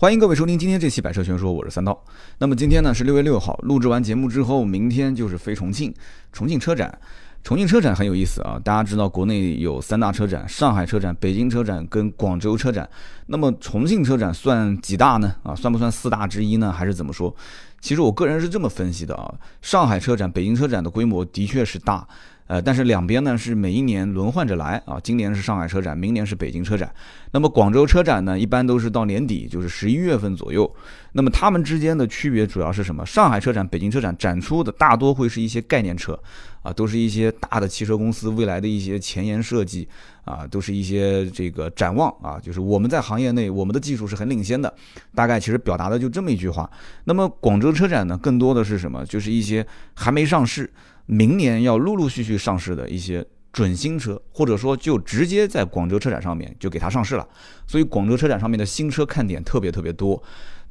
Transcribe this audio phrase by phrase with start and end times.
[0.00, 2.02] 欢迎各位收听今天这期《百车全说》，我是三刀。
[2.38, 5.92] 那么今天呢是六月六号，录制完节目之后，明天就是飞重庆，
[6.32, 6.98] 重庆车展。
[7.44, 12.88] 重庆车展很有意思啊，大家知道国内有三大车展：上海车展、北京车展跟广州车展。
[13.26, 15.34] 那么重庆车展算几大呢？
[15.42, 16.72] 啊，算不算四大之一呢？
[16.72, 17.36] 还是怎么说？
[17.82, 19.30] 其实我个人是这么分析的啊，
[19.60, 22.08] 上海车展、北京车展的规模的确是大。
[22.50, 26.92] 呃，但是两边呢是每一年轮换着来啊，今年是上海车展，明年是北京车展。
[27.30, 30.68] 那么广州车展呢，一般都是到年底，就是十一月份左右。
[31.12, 33.06] 那么它们之间的区别主要是什么？
[33.06, 36.20] 上海车展、北京车展展出的大多会是一些概念车，
[36.62, 39.88] 啊，都是一些大的汽车公司未来的一些前沿设计，
[40.24, 44.72] 啊，都是一些这个展望啊，就是我们在行业内，我们的技术是很领先的。
[45.14, 46.70] 大概其实表达的就这么一句话。
[47.04, 49.04] 那么广州车展呢，更多的是什么？
[49.06, 50.70] 就是一些还没上市。
[51.06, 57.26] 明年要陆陆续续上市的一些准新车，或者说就直接在广州车展上面就给它上市了，
[57.66, 60.22] 所以广州车展上面的新车看点特别特别多。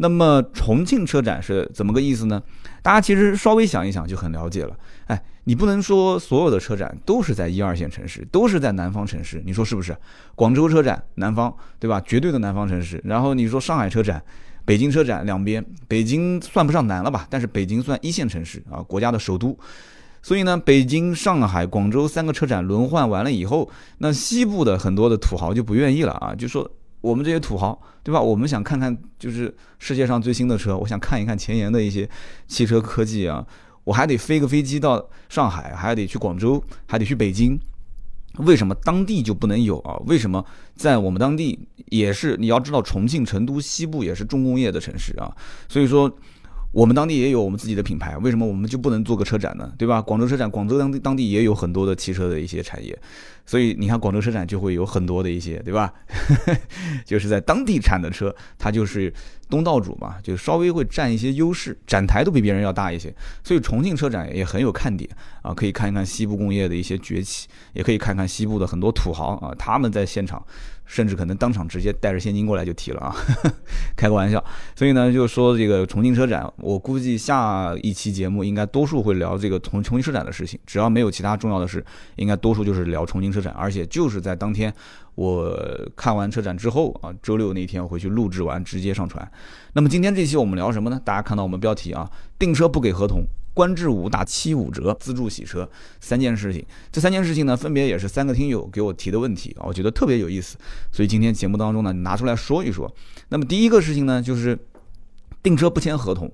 [0.02, 2.42] 那么重庆车展是怎么个意思呢？
[2.82, 4.74] 大家其实稍微想一想就很了解了。
[5.08, 9.94] 哎，你不能说所有的车展都是在一二线城市，都是在南方城市，你说是不是？
[10.36, 12.02] 广州车展南方，对吧？
[12.06, 13.02] 绝对的南方城市。
[13.04, 14.24] 然后你说上海车展、
[14.64, 17.28] 北京车展两边，北京算不上南了吧？
[17.30, 19.58] 但是北京算一线城市啊，国家的首都。
[20.22, 26.70] 所以呢，北京、上海、广州三个车展轮换完了以后，那西部的很多的土豪就不愿意了啊，就说
[27.02, 28.22] 我们这些土豪，对吧？
[28.22, 32.10] 我们想看看就是世界上最新的车，我想看一看前沿的一些
[32.48, 33.46] 汽车科技啊，
[33.84, 37.60] 我还得飞个飞机到上海，还得去广州，还得去北京，
[38.38, 39.96] 为什么当地就不能有啊？
[40.06, 42.36] 为什么在我们当地也是？
[42.38, 45.36] 你要知道，重庆、成都西部也是重工业的城市啊，
[45.68, 46.14] 所以说。
[46.72, 49.72] 我们当地也有我们自己的品牌，为什么我们就不能做个车展呢？
[49.78, 50.00] 对吧？
[50.02, 52.96] 广州车展，广州当地当地也有很多的汽车的一些产业，
[53.44, 55.92] 所以你看广州车展就会有很多的一些，对吧？
[57.04, 59.12] 就是在当地产的车，它就是
[59.50, 63.12] 东道主嘛，就稍微会占一些优势，展台都比别人要大一些。
[63.44, 65.10] 所以重庆车展也很有看点
[65.42, 70.46] 啊，可以看一看西部工业的一些崛起，也可以看看西部的很多土豪啊，他们在现场。
[70.90, 73.16] 甚至可能当场直接带着现金过来就提了啊，
[73.96, 74.44] 开个玩笑。
[74.76, 80.60] 所以呢，就说这个重庆车展，我估计下一期节目应该多数会聊这个重重庆车展的事情。
[80.66, 81.86] 只要没有其他重要的事，
[82.16, 83.54] 应该多数就是聊重庆车展。
[83.56, 84.74] 而且就是在当天
[85.20, 85.54] 我
[85.98, 89.30] 看完车展之后啊，周六那天回去录制完直接上传。
[89.74, 90.98] 那么今天这期我们聊什么呢？
[91.04, 92.10] 大家看到我们标题啊，
[92.40, 93.26] 订车不给合同。
[93.54, 95.70] 观致五打七五折，自助洗车，
[96.00, 96.66] 三件事情。
[96.90, 100.56] 这三件事情呢，分别也是三个听友给我提的问题啊，我觉得特别有意思，
[100.90, 102.90] 所以今天节目当中呢，拿出来说一说。
[103.28, 104.58] 那么第一个事情呢，就是
[105.44, 106.32] 订车不签合同。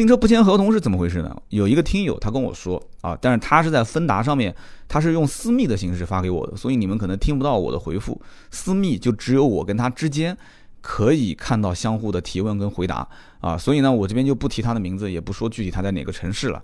[0.00, 1.36] 订车不签合同是怎么回事呢？
[1.50, 4.54] 有一个听友他跟我说啊，但是他是在芬达上面，
[4.88, 8.18] 他是用私密的形式发给我的，所以你们可能听不到我的回复。
[8.50, 10.34] 私密就只有我跟他之间。
[10.80, 13.06] 可以看到相互的提问跟回答
[13.42, 16.62] 啊，所以呢，我这边就不提他的名字，也不说具体他在哪个城市了。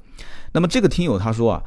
[0.52, 1.62] 那么这个听友他说啊，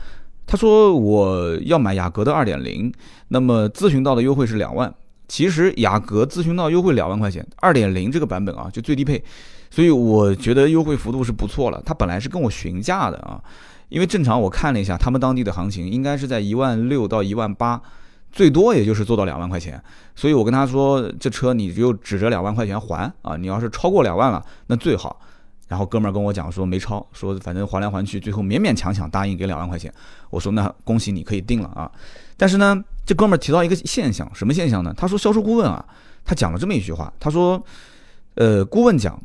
[0.47, 2.91] 他说我要买雅阁的二点零，
[3.27, 4.91] 那么咨询到的优惠是两万。
[5.27, 9.23] 其实雅阁咨询到优惠两万块钱，二点零这个版本啊就最低配，
[9.69, 11.81] 所以我觉得优惠幅度是不错了。
[11.85, 13.41] 他本来是跟我询价的啊，
[13.89, 17.81] 因为正常我看了一下他们当地的行情，应该是在一万六到一万八。
[18.31, 19.81] 最多也就是做到两万块钱，
[20.15, 25.19] 所以我跟他说，这车你就指着两万块钱还啊，你要是超过两万了，那最好。
[25.67, 29.91] 然后哥们儿跟我讲说没超，说反正还来还去，最后勉勉强强答应给两万块钱。
[30.29, 31.91] 我说那恭喜你可以定了啊。
[32.37, 34.93] 但是呢，这哥们儿提到一个现象，什么现象呢？
[34.95, 35.83] 他说销售顾问啊，
[36.23, 37.59] 他讲了这么一句话，他说，
[38.35, 39.19] 呃，顾问讲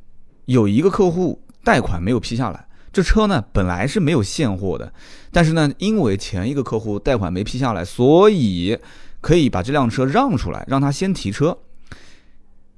[0.47, 2.67] 有一个客户贷款没有批下来。
[2.93, 4.93] 这车呢本来是没有现货的，
[5.33, 8.79] 但是呢，因为前一个客户贷款没批下来，所以
[9.21, 11.59] 可以把这辆车让出来，让他先提车。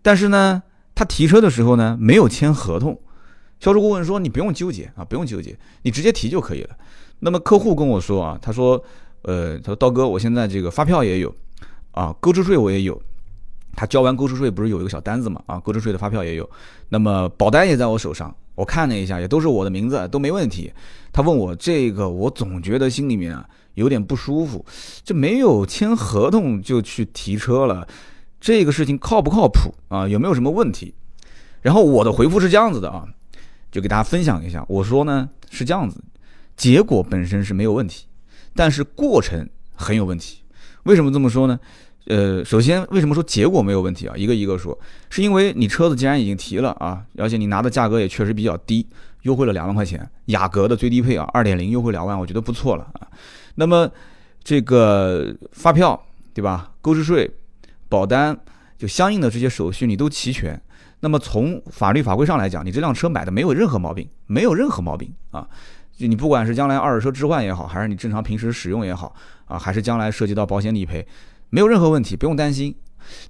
[0.00, 0.62] 但是呢，
[0.94, 2.98] 他提车的时候呢，没有签合同。
[3.60, 6.76] 销售顾问说：“你不用纠结啊，不用纠结，你直接提就可以了。”
[7.20, 8.82] 那么客户跟我说啊，他说
[9.22, 11.34] ：“呃，他说刀哥，我现在这个发票也有，
[11.92, 13.00] 啊，购置税我也有。
[13.76, 15.40] 他交完购置税不是有一个小单子嘛？
[15.46, 16.50] 啊，购置税的发票也有，
[16.88, 20.72] 那么保单也在我手上。”我看了一下，也都是我的名字，都没问题。
[21.12, 24.64] 他问我这个，我总觉得心里面啊有点不舒服，
[25.04, 27.86] 这没有签合同就去提车了，
[28.40, 30.08] 这个事情靠不靠谱啊？
[30.08, 30.94] 有没有什么问题？
[31.60, 33.04] 然后我的回复是这样子的啊，
[33.70, 34.64] 就给大家分享一下。
[34.70, 36.02] 我说呢是这样子，
[36.56, 38.06] 结果本身是没有问题，
[38.54, 40.38] 但是过程很有问题。
[40.84, 41.60] 为什么这么说呢？
[42.06, 44.14] 呃，首先为什么说结果没有问题啊？
[44.16, 44.78] 一个一个说，
[45.10, 48.86] 是因为你车子既然已经提了啊，而且你拿的价格也确实比较低，
[49.22, 53.08] 优惠了两万块钱，雅阁的最低配啊，二点零优惠两万，我觉得不错了啊。
[53.56, 53.90] 那么
[54.44, 56.00] 这个发票
[56.32, 56.70] 对吧？
[56.80, 57.28] 购置税、
[57.88, 58.38] 保单，
[58.78, 60.60] 就相应的这些手续你都齐全，
[61.00, 65.48] 那么从法律法规上来讲，你这辆车买的没有任何毛病，没有任何毛病啊。
[65.96, 69.12] 就你不管是将来二手车置换也好，还是你正常平时使用也好
[69.46, 71.04] 啊，还是将来涉及到保险理赔，
[71.50, 72.74] 没有任何问题，不用担心。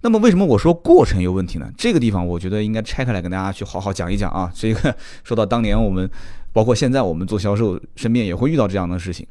[0.00, 1.70] 那么为什么我说过程有问题呢？
[1.76, 4.50] 这个地方我觉得应该拆开来跟大家去好好讲一讲啊。
[4.54, 6.08] 这个说到当年我们，
[6.52, 9.26] 包括现在我们做销售，身边也会遇到这样的事情。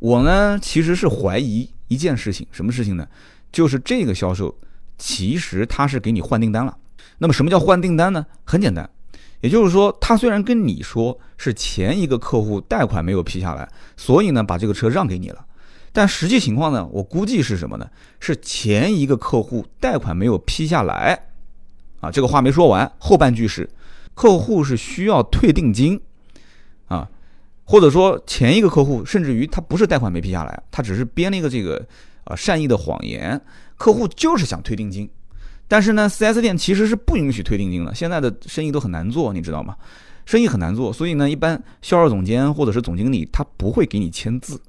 [0.00, 3.06] 我呢其实是怀疑一件事情，什么事情呢？
[3.52, 4.54] 就是这个销售
[4.98, 6.76] 其实他是给你换订单了。
[7.18, 8.26] 那么什么叫换订单呢？
[8.44, 8.90] 很简单，
[9.40, 15.46] 也就是说他虽然跟你说是前一个客户贷款没有批下来，所以呢把这个车让给你了。
[15.96, 16.86] 但实际情况呢？
[16.92, 17.88] 我估计是什么呢？
[18.20, 21.18] 是前一个客户贷款没有批下来，
[22.00, 23.66] 啊，这个话没说完，后半句是
[24.12, 25.98] 客户是需要退定金，
[26.88, 27.08] 啊，
[27.64, 31.82] 或者说前一个客户甚至于他不是贷款没批下来，他只是编了一个这个
[32.24, 33.40] 啊善意的谎言，
[33.78, 35.08] 客户就是想退定金，
[35.66, 39.74] 但是呢，4S 店其实是不允许退定金的，现在的生意都很难做，你知道吗？
[40.26, 44.60] 生意很难做，所以呢，一般销售总监或者是总经理他不会给你签字。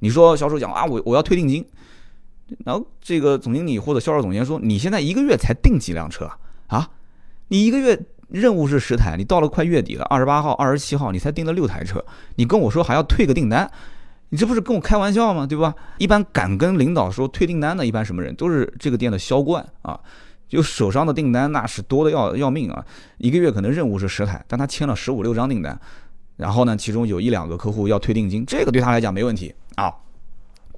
[0.00, 1.64] 你说销售讲啊，我我要退定金，
[2.64, 6.30] 然后这个总经理或者销售总监说，你现在一个月才订几辆车？
[6.66, 6.90] 啊？
[7.48, 7.98] 你一个月
[8.28, 12.04] 任务是十台，你到了快月底了，二十八号、二十七号你才订了六台车，
[12.34, 13.70] 你跟我说还要退个订单，
[14.30, 15.46] 你这不是跟我开玩笑吗？
[15.46, 15.74] 对吧？
[15.98, 19.98] 一般敢跟领导说退订单的，一般什么人都是这个店的销冠啊，
[20.48, 22.84] 就手上的订单那是多的要要命啊，
[23.18, 25.80] 一个月可能任务是十台，但他签了十五六张订单，
[26.36, 29.54] 然后呢，其中有一两个客户要退定金，这个对他来讲没问题。
[29.76, 29.92] 啊，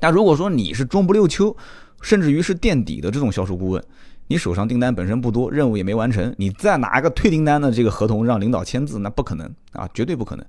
[0.01, 1.57] 但如果说你是中不溜秋，
[2.01, 3.85] 甚至于是垫底的这种销售顾问，
[4.29, 10.45] 你手上订单本身不多，任务也没完成，你再拿一个退订单的这个合同让领导签字，那不可能啊，绝对不可能。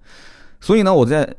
[0.60, 1.36] 所以呢，我在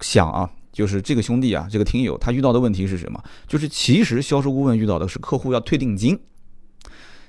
[0.00, 3.22] 想啊，就是这个兄弟啊，这个听友他遇到的问题是什么？
[3.48, 6.18] 就是其实销售顾问遇到的是客户要退定金，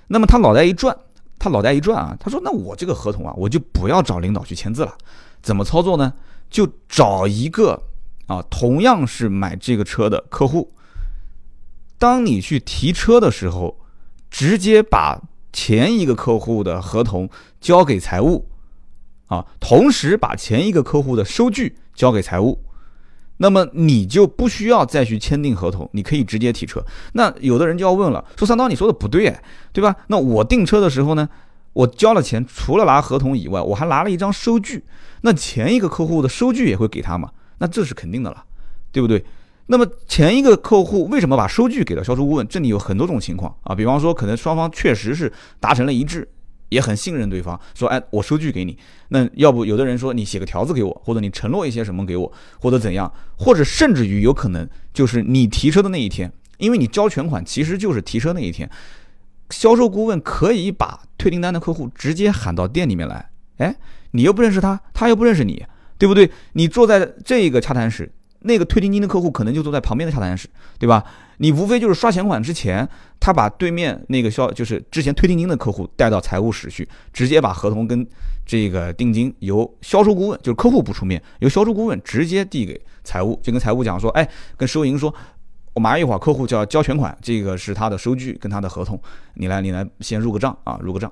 [0.08, 0.96] 那么他脑袋一转，
[1.40, 4.94] 他脑袋一转啊，他说那我这个合同啊，我就不要找领导去签字了，
[5.42, 6.14] 怎么操作呢？
[6.50, 7.84] 就找一个。
[8.28, 10.72] 啊，同样是买这个车的客户，
[11.98, 13.78] 当你去提车的时候，
[14.30, 15.22] 直接把
[15.52, 17.30] 前一个客户的合同
[17.60, 18.48] 交给财务，
[19.28, 22.58] 啊，同时把前一个客户的收据交给财务，
[23.36, 26.82] 那么你就不需要再去签订合同，你可以直接提车。
[27.12, 29.38] 那有的人就要问了，说三刀你说的不对，
[29.74, 29.94] 对吧？
[30.08, 31.28] 那我订车的时候呢，
[31.74, 34.84] 我交了钱，除了拿合同以外，我还拿了一张收据，
[35.22, 37.32] 那前一个客户的收据也会给他嘛？
[37.60, 38.44] 那这是肯定的了，
[38.92, 39.24] 对不对？
[39.68, 42.46] 那么前一个客户为什么把收据给了销售顾问？
[42.48, 45.32] 这里有很多种情况啊，比方说可能双方确实是
[45.62, 46.28] 达成了一致，
[46.68, 48.78] 也很信任对方，说哎，我收据给你。
[49.10, 52.30] 那要不有的人说你写个条子给我，或者你承诺一些什么给我，
[52.60, 58.70] 或者怎样，或者甚至于有可能就是你提车的那一天，因为你交全款其实就是提车那一天，
[59.52, 63.76] 销售顾问可以把退订单的客户直接喊到店里面来，哎，
[64.12, 65.64] 你又不认识他，他又不认识你。
[66.02, 66.32] 对不对？
[66.54, 70.50] 你坐在这个洽谈室，那个退定金的客户可能就坐在旁边的洽谈室，
[70.80, 71.04] 对吧？
[71.38, 72.90] 你无非就是刷钱款之前，
[73.20, 78.04] 他把对面那个销就是之前退定金的客户带到财务室去，直接把合同跟
[78.48, 84.28] 这个定金由销售顾问，就是客户不出面，由销售顾问直接递给财务，就跟财务讲说，哎，
[84.58, 85.14] 跟收银说，
[85.74, 89.00] 我马上一会儿客户就要交全款，这个是他的收据跟他的合同，
[89.36, 91.12] 你来你来先入个账啊，入个账。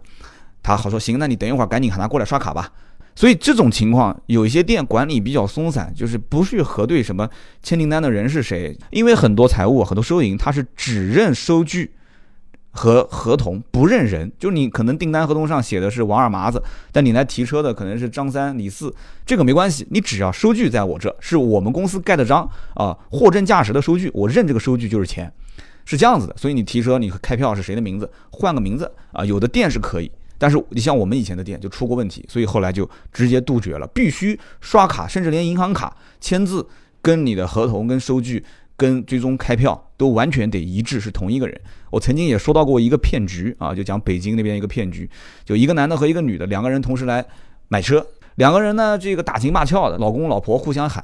[0.61, 2.69] 他好说行，那你等一会儿赶紧喊他过来刷卡吧。
[3.15, 7.29] 所以这种情况，有一些店管理比较松散，就是不去核对什么
[7.61, 11.91] 签订单的人是谁，因为很多财务、很多收银，他是只认收据
[12.71, 14.31] 和合同，不认人。
[14.37, 16.61] 就你可能订单合同上写的是王二麻子，
[16.91, 18.93] 但你来提车的可能是张三李四，
[19.25, 25.31] 这个没关系，你只要收据在我这，是我们公司盖的章啊，货真价实的收据，我认这个收据就是钱，
[25.85, 26.35] 是这样子的。
[26.37, 30.11] 所以你提车，你开票是谁的名字，换个名字啊，有的店是可以。
[30.37, 36.65] 但是你像我们以前的店就出过问题，所以后来就直接杜绝了，必须刷卡，甚至连银行卡签字
[37.01, 38.41] 跟你的合同、跟收据、
[38.79, 41.61] 跟最终开票都完全得一致，是同一个人。
[41.91, 45.09] 我曾经也说到过一个骗局啊，就讲北京那边一个骗局，
[45.43, 47.23] 就一个男的和一个女的两个人同时来
[47.67, 51.03] 买车，两个人呢这个打情骂俏的，老公老婆互相喊。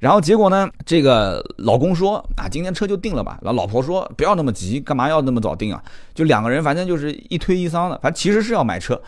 [0.00, 0.66] 然后结果呢？
[0.86, 3.38] 这个老公说啊，今天车就定了吧。
[3.42, 5.82] 然后老婆说不要那么急，干嘛要那么早定啊？
[6.14, 8.98] 就两个人，反正就是一推一搡的，反正其实是要买车。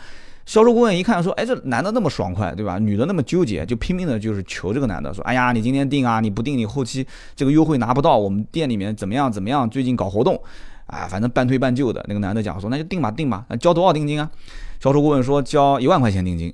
[0.45, 2.77] 销售顾问一看说，哎，这男的那么爽快，对吧？
[2.77, 9.69] 女的那么纠结，就拼命的就是求这个男的说，哎呀，你今天定啊，你不定你后期这个优惠拿不到，我们店里面怎么样怎么样？
[9.69, 10.39] 最近搞活动，
[10.85, 12.03] 啊，反正半推半就的。
[12.07, 14.29] 那个男的讲说，那就定吧定吧，交多少定金啊？
[14.79, 16.53] 销售顾问说交一万块钱定金。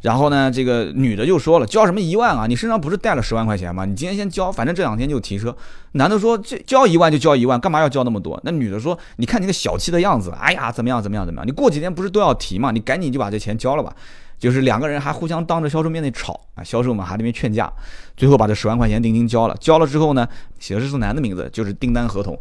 [0.00, 2.46] 然后呢，这个女的就说了，交什么一万啊？
[2.46, 3.84] 你身上不是带了十万块钱吗？
[3.84, 5.56] 你今天先交，反正这两天就提车。
[5.92, 8.40] 男的说，这交一万就交一万，干嘛要交那么多？
[8.44, 11.46] 那女的说，你看你个小气的样子，哎呀，怎么样怎么样怎么样？
[11.46, 12.70] 你过几天不是都要提吗？
[12.70, 13.92] 你赶紧就把这钱交了吧。
[14.38, 17.68] 就是两个人还互相当着销售面那吵啊，销售嘛还那边劝架，
[18.16, 19.56] 最后把这十万块钱定金交了。
[19.58, 20.28] 交了之后呢，
[20.60, 22.38] 写的是男的名字，就是订单合同。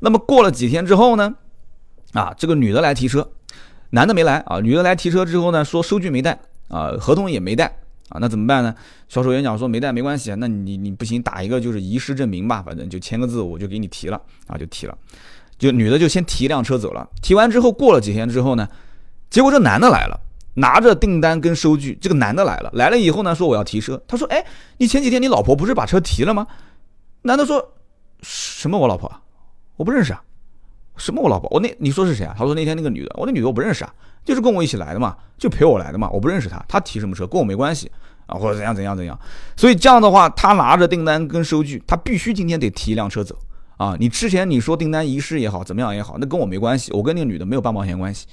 [0.00, 1.34] 那么过了几天之后呢，
[2.12, 3.26] 啊，这个女的来提车，
[3.90, 4.60] 男的没来啊。
[4.60, 6.38] 女的来提车之后呢，说收据没带
[6.68, 7.66] 啊，合同也没带
[8.08, 8.74] 啊，那怎么办呢？
[9.08, 14.96] 销售员讲说没带没关系啊，那你你不行，打一个就是遗失证明吧，反正就签个字，我就给你提了啊，就提了。
[15.58, 17.08] 就女的就先提一辆车走了。
[17.22, 18.68] 提完之后过了几天之后呢，
[19.28, 20.20] 结果这男的来了。
[20.54, 24.02] 拿着订单跟收据，这个男的来了，来了以后呢，说我要提车。
[24.08, 24.44] 他说：“哎，
[24.78, 26.44] 你前几天你老婆不是把车提了吗？”
[27.22, 27.74] 男的说
[28.22, 29.08] ：“什么我老婆？
[29.76, 30.20] 我不认识啊。
[30.98, 31.48] 什么我老婆？
[31.50, 37.90] 我那你说是谁啊？”他说：“那天那个女的，我那女的我不认识啊，就是跟我一起来的嘛，就陪我来的嘛，我不认识她，她提什么车跟我没关系
[38.26, 39.18] 啊，或者怎样怎样怎样。
[39.56, 43.34] 所以这样的话，他拿着订单跟收据，他必须今天得提一辆车走
[43.76, 43.96] 啊。
[43.98, 48.26] 你之前你说订单遗失也好，怎么样也好，那跟我没关系，我跟那个女的没有半毛钱关系。”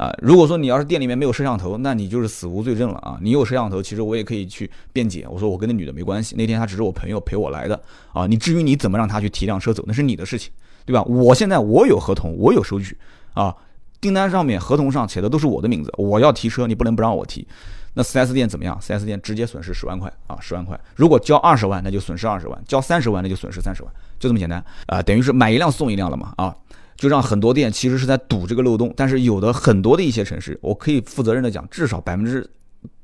[0.00, 3.18] 啊，如果说你要是店里面没有摄像头，那你就是死无罪证了啊！
[3.20, 7.78] 你有摄像头，其实我也可以去辩解，我说我跟那女的没关系，那天她只是我朋友陪我来的
[8.14, 8.26] 啊。
[8.26, 10.50] 你至于你怎么让她去提辆车走，那是你的事情，
[10.90, 11.02] 对吧？
[11.04, 12.96] 我现在我有合同，我有收据
[13.34, 13.54] 啊，
[14.00, 17.46] 订单上面合同上写的都是我的名字，我要提车，你不能不让我提。
[17.94, 20.78] 那 4S 店怎么样？4S 店直接损失十万块啊，十万块。
[20.94, 26.54] 如果交二十万，那就损失二十万；交三十万，那就损失三十万，就这么简单啊，等于是买一辆送一辆了嘛啊。
[26.96, 32.48] 就让很多店其实是在堵这个漏洞，但是有的很多的一些城市，我可以负责任的讲，至少百分之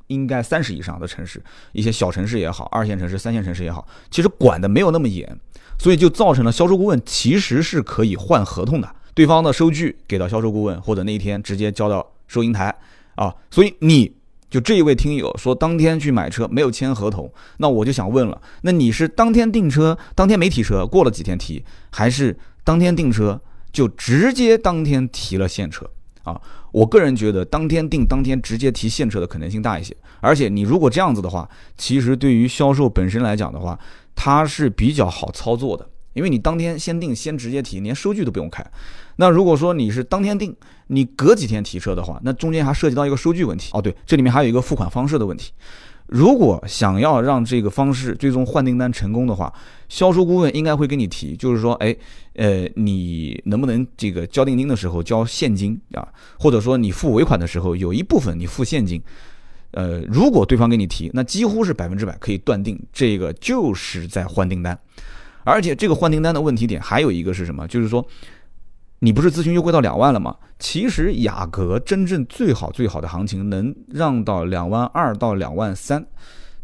[0.08, 5.26] 应该三十以上的城市，一些小城市也好，二线城市、三线城市也好，其实管的没有那么严，
[5.78, 12.74] 所以就造成了销售顾问其实是可以换合同的，对方的收据给到销售顾问，或者那一天直接交到收银台
[13.14, 14.12] 啊，所以你
[14.48, 23.40] 就这一位听友说当天去买车没有签合同，那我就想问了，那你是当天订车，当天没提车，过了几天提，还是当天订车？
[23.72, 25.90] 就直接当天提了现车
[26.26, 26.40] 啊！
[26.72, 29.96] 我个人觉得当天定当天直接提现车的可能性大一些。
[30.20, 33.78] 而且你如果这样子的话，其实对于销售本身来讲的话，
[34.14, 38.64] 它是比较好操作的，因为你当天先定先直接提，连收据都不用开。
[39.16, 40.54] 那如果说你是当天定，
[40.88, 43.80] 你隔几天提车的话，那中间还涉及到一个收据问题哦。
[43.80, 45.52] 对，这里面还有一个付款方式的问题。
[46.06, 49.52] 如果想要让这个方式最终换订单成功的话，
[49.88, 51.94] 销售顾问应该会跟你提，就是说，哎，
[52.34, 56.06] 呃，你能不能这个交定金的时候交现金啊？
[56.38, 59.02] 或者说你付尾款的时候有一部分你付现金？
[59.72, 64.78] 呃，如果对方给你提，那几乎是百分之百可以断定这个就是在换订单，
[65.44, 67.66] 而且这个换订单的问题点还有一个是什么？
[67.66, 68.06] 就是说。
[69.06, 70.34] 你不是咨询优惠到两万了吗？
[70.58, 76.04] 其实雅阁真正最好最好的行情能让到两万二到两万三，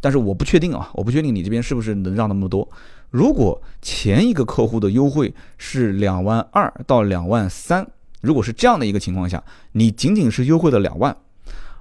[0.01, 2.69] 但是我不确定啊，我不确定你这边是不是能让那么多。
[3.11, 7.87] 如果前一个客户的优惠是两万二到两万三，
[8.23, 11.17] 如果是这样的一个情况下，你仅仅是优惠了两万，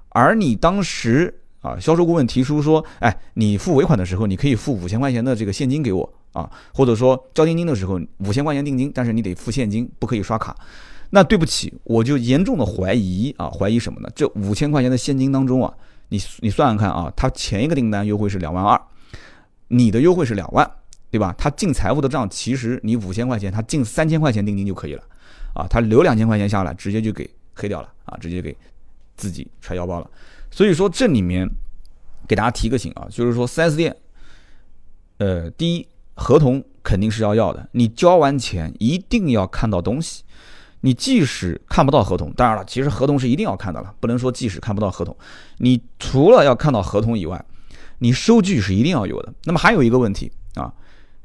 [0.09, 6.13] 而你当时啊，销售顾问提出说，哎，你付尾款的时候，你可以付五千块钱的这个现金给我。
[6.33, 10.55] 啊，或者说交定金的时候五千块钱定金，但是你得付现金，不可以刷卡。
[11.13, 14.09] 那对不起，我就严重的怀疑啊，怀疑什么呢？
[14.15, 15.73] 这五千块钱的现金当中啊，
[16.07, 18.81] 你你算算看啊，他前一个订单优惠是两万二，
[19.67, 20.71] 你的优惠是两万，
[21.09, 21.35] 对吧？
[21.37, 25.03] 他进财务的账，其实你五千块钱，他进三千块钱定金就可以了，
[25.53, 28.55] 啊，他留两千块钱下来，直接就给黑掉了啊，直接给
[29.17, 30.09] 自己揣腰包了。
[30.49, 31.45] 所以说这里面
[32.25, 33.93] 给大家提个醒啊，就是说 4S 店，
[35.17, 35.85] 呃，第一。
[36.13, 40.23] 合同肯定是要要的，你交完钱一定要看到东西。
[40.81, 45.15] 你即使看不到合同，当然了，其实合同是一定要看到了，不能说即使看不到合同。
[45.57, 47.43] 你除了要看到合同以外，
[47.99, 49.31] 你收据是一定要有的。
[49.43, 50.73] 那么还有一个问题啊，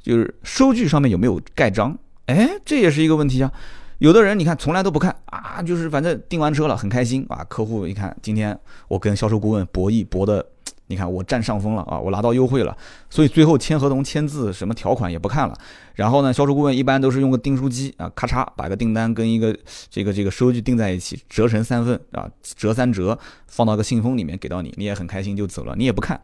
[0.03, 1.99] 就是收据上面有没有盖章？
[2.27, 3.51] 哎，这也是一个问题啊。
[3.99, 7.43] 有的人你看从来都不看啊，就是反正订完车了很开心啊。
[7.49, 10.45] 客户一看今天我跟销售顾问博弈博的。
[10.89, 12.77] 你看我占上风了啊，我拿到优惠了，
[13.11, 15.59] 所以最后签合同签字什么条款也不看了。
[15.95, 19.57] 然后呢，销售顾问一般都是用个订书机啊，咔嚓把个订单跟一个
[19.91, 26.21] 这个这个收据订在一起，折成三份啊，折三折放到个信封里面给到你，你也很开心就走了，你也不看。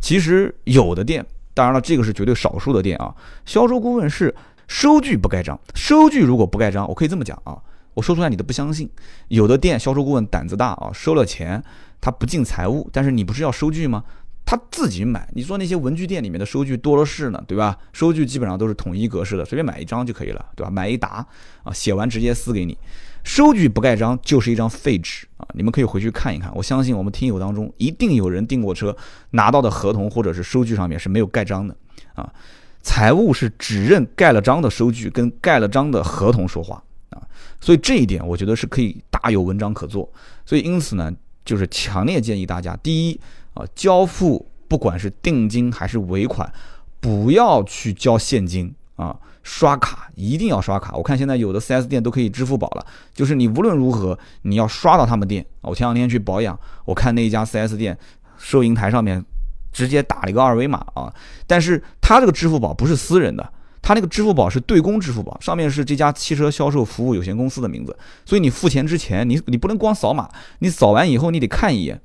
[0.00, 4.34] 其实有的店，当然了，这个是绝对少数的店啊，销售顾问是
[4.68, 7.58] 收据不盖章，收据如果不盖章，我可以这么讲啊，
[7.94, 8.88] 我说出来你都不相信。
[9.28, 11.62] 有的店销售顾问胆子大啊，收了钱。
[12.00, 14.04] 他不进财务，但是你不是要收据吗？
[14.44, 15.28] 他自己买。
[15.34, 17.76] 你说那些文具店里面的收据多了是呢，对吧？
[17.92, 20.70] 收据基本上都是统一格式的，随便买一张就可以了，对吧？
[20.70, 21.26] 买一沓
[21.64, 22.76] 啊，写完直接撕给你。
[23.24, 25.46] 收据不盖章就是一张废纸啊！
[25.52, 28.96] 你们可以回去看一看，我相信我们听友当中一定有人订过车，
[29.32, 31.76] 拿到的合同或者是收据上面是没有盖章的
[32.14, 32.32] 啊。
[32.80, 37.20] 财务是只认盖了章的收据跟盖了章的合同说话啊，
[37.60, 40.10] 所以这一点我觉得是可以大有文章可做。
[40.46, 41.12] 所以因此呢，
[41.48, 43.18] 就是强烈建议大家，第一
[43.54, 46.52] 啊，交付不管是定金还是尾款，
[47.00, 49.16] 不要去交现金啊。
[49.42, 55.46] 刷卡一定要刷卡，我看现在有的 4S 店都可以支付宝了，就是你无论如何你要刷到他们店。
[55.62, 57.96] 我前两天去保养，我看那一家 4S 店
[58.36, 59.24] 收银台上面
[59.72, 61.10] 直接打了一个二维码啊，
[61.46, 63.50] 但是他这个支付宝不是私人的，
[63.88, 70.28] 他那个支付宝是对公支付宝，上面是这家汽车销售服务有限公司的名字，所以你付钱之前，你你不能光扫码，
[70.58, 71.98] 你扫完以后你得看一眼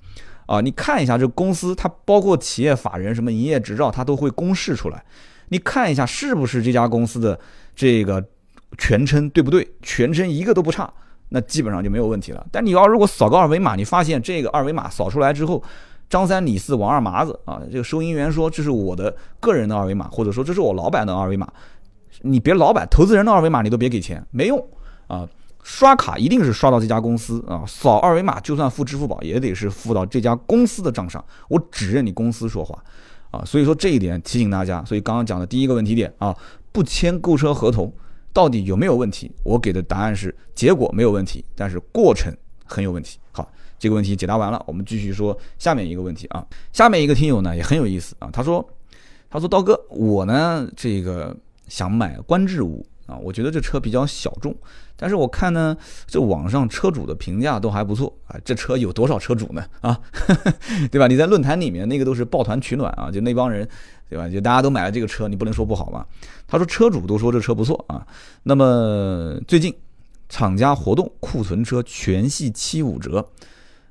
[0.45, 5.03] 啊，你看一下这公司它包括企业法人什么营业执照，它都会公示出来。
[5.49, 7.37] 你看一下是不是这家公司的
[7.75, 8.23] 这个
[8.77, 9.69] 全称对不对？
[9.81, 10.89] 全称一个都不差，
[11.27, 12.47] 那基本上就没有问题了。
[12.49, 15.61] 但你要如果扫个二维码，你发现这个二维码扫出来之后，
[16.09, 21.51] 张三李四王二麻子啊，这个收银员说这是我的个人的二维码，或者说这是我老板的二维码，
[22.21, 24.67] 你别老板投资人的二维码你都别给钱，没用
[25.07, 25.27] 啊！
[25.63, 32.83] 刷卡一定是刷到这家公司啊，扫二维码就算付支付宝也得是付到这家公司的账上，我只认你公司说话。
[33.31, 34.83] 啊，所以说这一点提醒大家。
[34.85, 36.37] 所以刚刚讲的第一个问题点啊，
[36.71, 37.91] 不签购车合同
[38.31, 39.31] 到底有没有问题？
[39.43, 42.31] 我给的答案是结果没有问题，但是过程
[42.65, 43.17] 很有问题。
[43.31, 46.45] 好，这个问题解答完了，我们继续说下面一个问题啊。
[46.73, 48.63] 下面一个听友呢也很有意思啊，他说，
[49.29, 51.35] 他说刀哥，我呢这个
[51.67, 52.85] 想买观致五。
[53.05, 54.55] 啊，我觉得这车比较小众，
[54.95, 55.75] 但是我看呢，
[56.07, 58.39] 这网上车主的评价都还不错啊。
[58.45, 59.61] 这车有多少车主呢？
[59.81, 59.99] 啊，
[60.89, 61.05] 对吧？
[61.07, 63.67] 你在论坛里面那个都是抱团取暖啊，就那帮人，
[64.07, 64.29] 对吧？
[64.29, 66.05] 就大家都买了这个车，你不能说不好嘛。
[66.47, 68.07] 他说车主都说这车不错啊。
[68.43, 69.75] 那么最近
[70.29, 73.27] 厂家活动，库存车全系七五折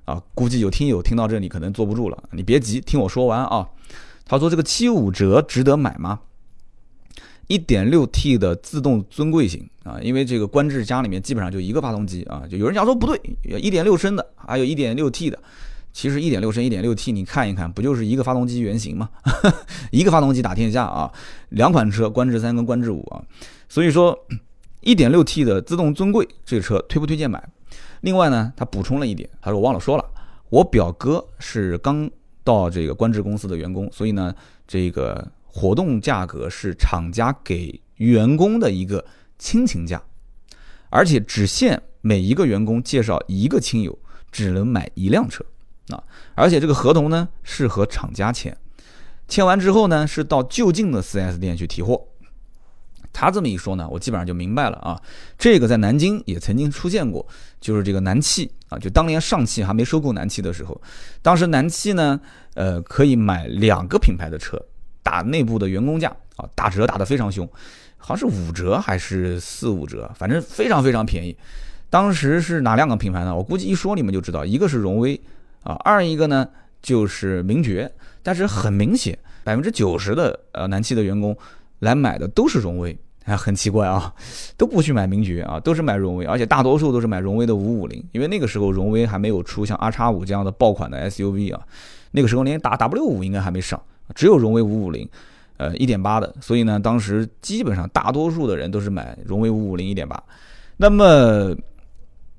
[0.07, 3.69] 啊，估计有听友听到这里可能坐不住了，你别急，听我说完啊。
[4.25, 6.21] 他说这个七五折值得买吗？
[7.53, 13.21] 一点六 T 的自动尊贵型啊，因为这个观致家里面基本上就一个发动机啊，就有人讲说不对，
[13.61, 15.39] 一点六升的，还有一点六 T 的，
[15.93, 19.11] 其实一点六升、一点六 T 你看一看，不就是一个发动机原型吗？
[19.93, 21.13] 一个发动机打天下啊，
[21.51, 23.21] 两款车，观致三跟观致五啊，
[23.69, 24.19] 所以说
[24.81, 27.47] 一点六 T 的自动尊贵这个车推不推荐买？
[28.01, 30.05] 另外呢，他补充了一点，他说我忘了说了，
[30.49, 32.11] 我表哥是刚
[32.43, 34.35] 到这个观致公司的员工，所以呢，
[34.67, 35.31] 这个。
[35.53, 39.05] 活动价格是厂家给员工的一个
[39.39, 40.03] 亲情价，
[40.89, 43.97] 而且只限每一个员工介绍一个亲友，
[44.31, 45.45] 只能买一辆车
[45.89, 46.03] 啊！
[46.35, 48.57] 而且这个合同呢是和厂家签，
[49.29, 52.03] 签完之后呢是到就近的 4S 店去提货。
[53.13, 54.99] 他这么一说呢，我基本上就明白了啊！
[55.37, 57.27] 这个在南京也曾经出现过，
[57.61, 60.81] 就是这个南汽啊，就当年上汽还没收购南汽的时候，
[61.21, 62.19] 当时南汽呢，
[62.55, 64.59] 呃，可以买两个品牌的车。
[65.03, 67.49] 打内部的员工价啊，打折打得非常凶，
[67.97, 71.37] 好像是五折还是四五折，反正非常非常便宜。
[71.91, 73.37] 当时是哪两个品牌呢？
[73.37, 75.21] 我估计一说你们就知道，一个是荣威
[75.63, 76.49] 啊，二一个呢
[76.81, 77.93] 就是名爵。
[78.25, 81.37] 但是很明显，百分之九十的呃南汽的员工
[81.81, 84.15] 来买的都是荣威，哎，很奇怪啊，
[84.57, 91.61] 都不去买名爵啊，都是买荣威，而且大多数都是买荣威的五五零，因为那个时候荣威还没有出像 R 叉五这样的爆款的 SUV 啊，
[92.13, 93.83] 那个时候连打 W 五应该还没上。
[94.15, 95.09] 只有荣威五五零，
[95.57, 100.23] 呃，一点八的，所以呢，当时基本上大多数的人都是买荣威五五零一点八。
[100.77, 101.55] 那么，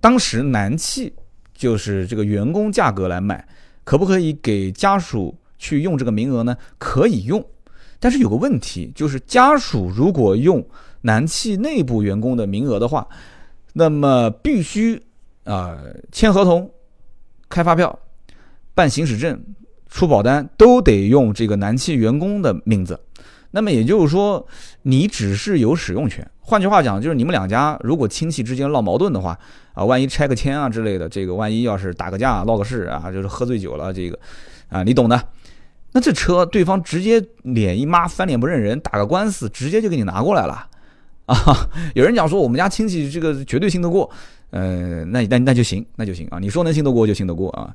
[0.01, 1.13] 当时南汽
[1.53, 3.47] 就是这个员工价格来买，
[3.83, 6.57] 可不可以给家属去用这个名额呢？
[6.77, 7.45] 可以用，
[7.99, 10.65] 但是有个问题，就是家属如果用
[11.01, 13.07] 南汽内部员工的名额的话，
[13.71, 15.01] 那么必须
[15.45, 15.77] 啊
[16.11, 16.69] 签合同、
[17.47, 17.97] 开发票、
[18.73, 19.41] 办行驶证。
[19.93, 22.99] 出保单都得用这个南汽员工的名字，
[23.51, 24.43] 那么也就是说，
[24.81, 26.27] 你只是有使用权。
[26.39, 29.37] 换句话讲，就是你们两家如果亲戚之间闹矛盾的话，
[29.73, 34.17] 啊，万一拆个迁啊之类的，这个万一要是打个架闹个事啊，就是喝醉酒了，这个
[34.67, 35.23] 啊，你懂的。
[35.91, 40.67] 那这车对方直接脸一抹，翻脸不认人，打个官司，直接就给你拿过来了
[41.27, 41.37] 啊。
[41.93, 44.09] 有人讲说我们家亲戚这个绝对信得过，
[44.49, 46.39] 呃，那那那就行，那就行啊。
[46.39, 47.71] 你说能信得过就信得过啊。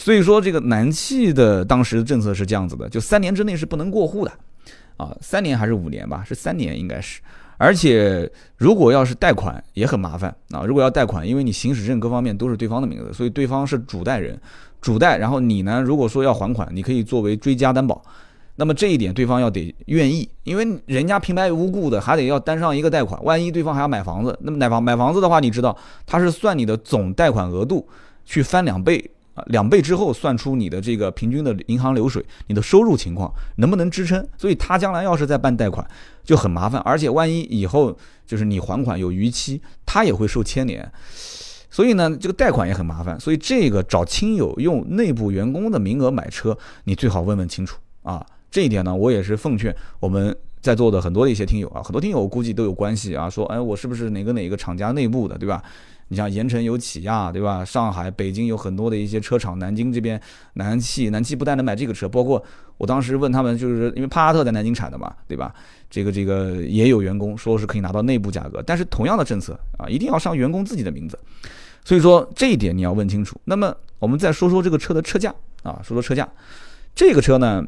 [0.00, 4.32] 所以说，这个南汽的当时政策是这样子的，就三年之内是不能过户的，
[4.96, 6.24] 啊，三年还是五年吧？
[6.26, 7.20] 是三年应该是。
[7.58, 14.40] 而且如果要是贷款也很麻烦啊，如果要贷款，因为你行驶证各方面都是对方的名字，所以对方是主贷人，
[14.80, 15.18] 主贷。
[15.18, 18.02] 然后你呢，如果说要还款，你可以作为追加担保。
[18.56, 27.86] 那么这一点对方要得愿意，因为人家平白无故的还得要担上一个贷款，万一对方还要买房子，那么买房买房子的话，你知道他是算你的总贷款额度
[28.24, 34.26] 去翻两倍啊，两倍之后算出你的这个平均的银行流水，你的收入情况能不能支撑？
[34.36, 35.86] 所以他将来要是再办贷款
[36.24, 40.90] 就很麻烦，而且万一以后就是你还款有逾期，他也会受牵连。
[41.70, 48.26] 所以呢，这个贷款也很麻烦，所以这个找亲友用内部员工的名额买车，你最好问问清楚啊。
[48.50, 55.62] 这一点呢，我也是奉劝我们在座的很多的一些听友啊，很多听友估计都有关系啊，说，哎，我是不是哪个哪个厂家内部的，对吧？
[56.10, 57.64] 你像盐城有起亚，对吧？
[57.64, 60.20] 上海、北京有很多的一些车厂，南京这边
[60.54, 62.44] 南汽，南汽不但能买这个车，包括
[62.78, 65.54] 我当时问他们，就是因为帕萨特在南京产的嘛，对吧？
[65.88, 71.18] 这个这个也有员工说是可以拿到内部价格，但是同样的政策啊，一定要上员工自己的名字。
[71.84, 73.40] 所以说这一点你要问清楚。
[73.44, 76.28] 那么我们再说说这个车的车价啊，说说车价，
[76.94, 77.64] 这个车呢？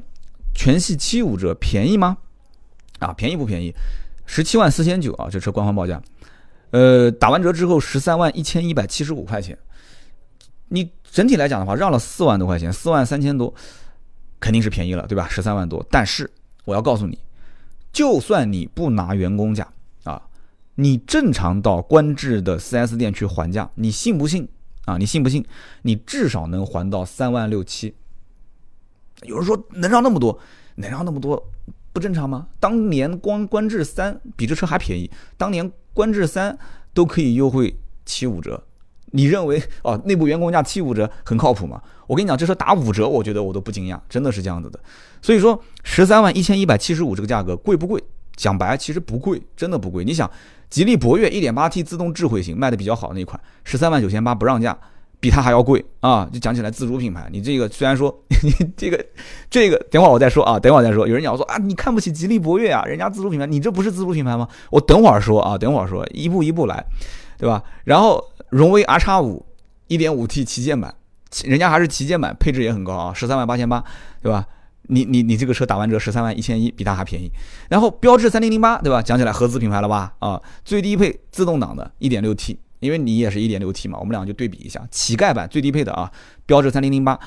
[0.54, 2.14] 全系七五折便宜吗？
[2.98, 3.72] 啊，便宜不便宜？
[4.26, 5.98] 十七万四千九啊，这车官方报价。
[6.72, 9.56] 呃，打完折之后十三万一千一百七十五块钱。
[10.68, 13.54] 你整体来讲的话，让了四万多块钱，四万三千多，
[14.40, 15.28] 肯定是便宜了，对吧？
[15.28, 15.84] 十三万多。
[15.90, 16.30] 但是
[16.64, 17.18] 我要告诉你，
[17.92, 19.70] 就算你不拿员工价
[20.04, 20.22] 啊，
[20.76, 24.48] 你正常到观致的 4S 店去还价，你信不信
[24.86, 24.96] 啊？
[24.96, 25.44] 你信不信？
[25.82, 27.94] 你至少能还到三万六七。
[29.24, 30.38] 有人说能让那么多，
[30.76, 31.52] 能让那么多，
[31.92, 32.48] 不正常吗？
[32.58, 36.56] 当年光观致三比这车还便宜，当年观致三
[36.94, 38.62] 都可以优惠七五折，
[39.12, 41.82] 你认为哦内部员工价七五折很靠谱吗？
[42.06, 44.80] 我跟你讲，这车打五折，我觉得我都不惊讶，真的是这样子的。
[45.20, 48.02] 所以说十三万一千一百七十五这个价格贵不贵？
[48.36, 50.04] 讲白其实不贵，真的不贵。
[50.04, 50.30] 你想，
[50.70, 54.76] 吉利博越一点八 T 自动智慧型卖的比较好那一款，十三万九千八不让价。
[55.22, 56.28] 比它还要贵啊！
[56.32, 59.06] 就讲起来自主品牌，你这个虽然说 你这个
[59.48, 61.06] 这个，等会儿我再说啊，等会儿再说。
[61.06, 64.48] 有人讲说啊，你看不起吉利博越啊，人家自主品牌，你这不是自主品牌吗？
[64.68, 66.84] 我等会儿说啊，等会儿说，一步一步来，
[67.38, 67.62] 对吧？
[67.84, 69.46] 然后荣威 R 叉五
[69.86, 70.92] 一点五 T 旗舰版，
[71.44, 73.84] 人家还是旗舰版，配置也很高啊，十三万八千八，
[74.20, 74.44] 对吧？
[74.88, 77.30] 你你你这个车打完折十三万一千一，比它还便宜。
[77.68, 79.00] 然后标致三零零八，对吧？
[79.00, 80.12] 讲起来合资品牌了吧？
[80.18, 82.58] 啊，最低配自动挡的一点六 T。
[82.82, 86.10] 因为你也是一点六 T 嘛，我们两个就对比一下，乞丐版最低配的啊，
[86.44, 87.18] 标致三零零八，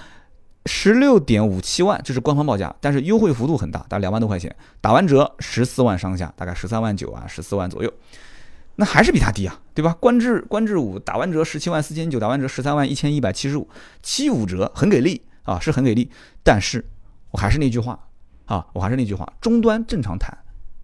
[0.66, 7.94] 十六点五七万，这是官方报价，但是优惠幅度很大，大概两万多块钱，打完折十四万上下，大概十三万九啊，十四万左右，
[8.76, 9.96] 那还是比它低啊，对吧？
[10.00, 13.70] 观致观致五打完折十七万四千九，打完折十三万一千一百七十五，
[14.04, 16.12] 七五折很给力啊，是很给力，
[16.44, 16.84] 但是
[17.32, 17.98] 我还是那句话
[18.46, 20.38] 啊，我还是那句话，终端正常谈，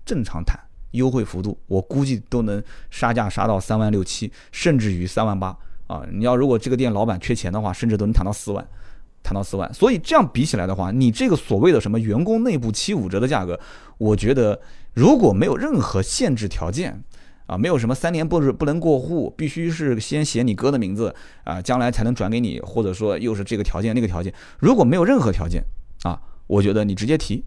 [0.06, 0.58] 正常谈。
[0.92, 5.56] 优惠幅度，我估计都能杀价杀到三万六七，甚至于三万八
[5.88, 6.06] 啊！
[6.12, 8.68] 你要如果这个店老板缺钱的话，甚至都能谈到四万，
[9.24, 9.74] 谈到四万。
[9.74, 13.60] 所以这样比起来的话，你这个所谓的什么员工内部七五折的价格，
[13.98, 14.60] 我觉得
[14.94, 17.02] 如果没有任何限制条件
[17.48, 25.64] 啊，没有什么三年不不能过户，必须是先写你哥的名字啊，将来才能转给你，或者说又是这个条件那个条件，如果没有任何条件
[26.04, 27.44] 啊，我觉得你直接提。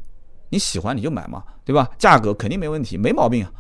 [0.55, 1.91] 你喜欢你就买嘛，对吧？
[1.99, 3.51] 价格肯定没问题，没毛病啊。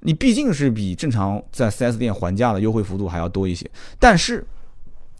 [0.00, 3.70] 你毕竟是比正常在 4S 店还价的优惠幅度还要多一些。
[4.00, 4.44] 但是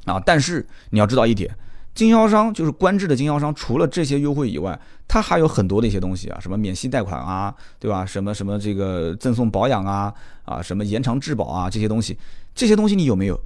[0.06, 1.54] 啊，但是你要知道一点，
[1.94, 8.04] 经销商就是官制的经销商，除了这些优惠以外，它还有很多的一些东西啊，什么免息贷款啊，对吧？
[8.04, 10.12] 什么什么这个赠送保养啊，
[10.44, 12.18] 啊，什么延长质保啊，这些东西，
[12.56, 13.40] 这些东西你有没有？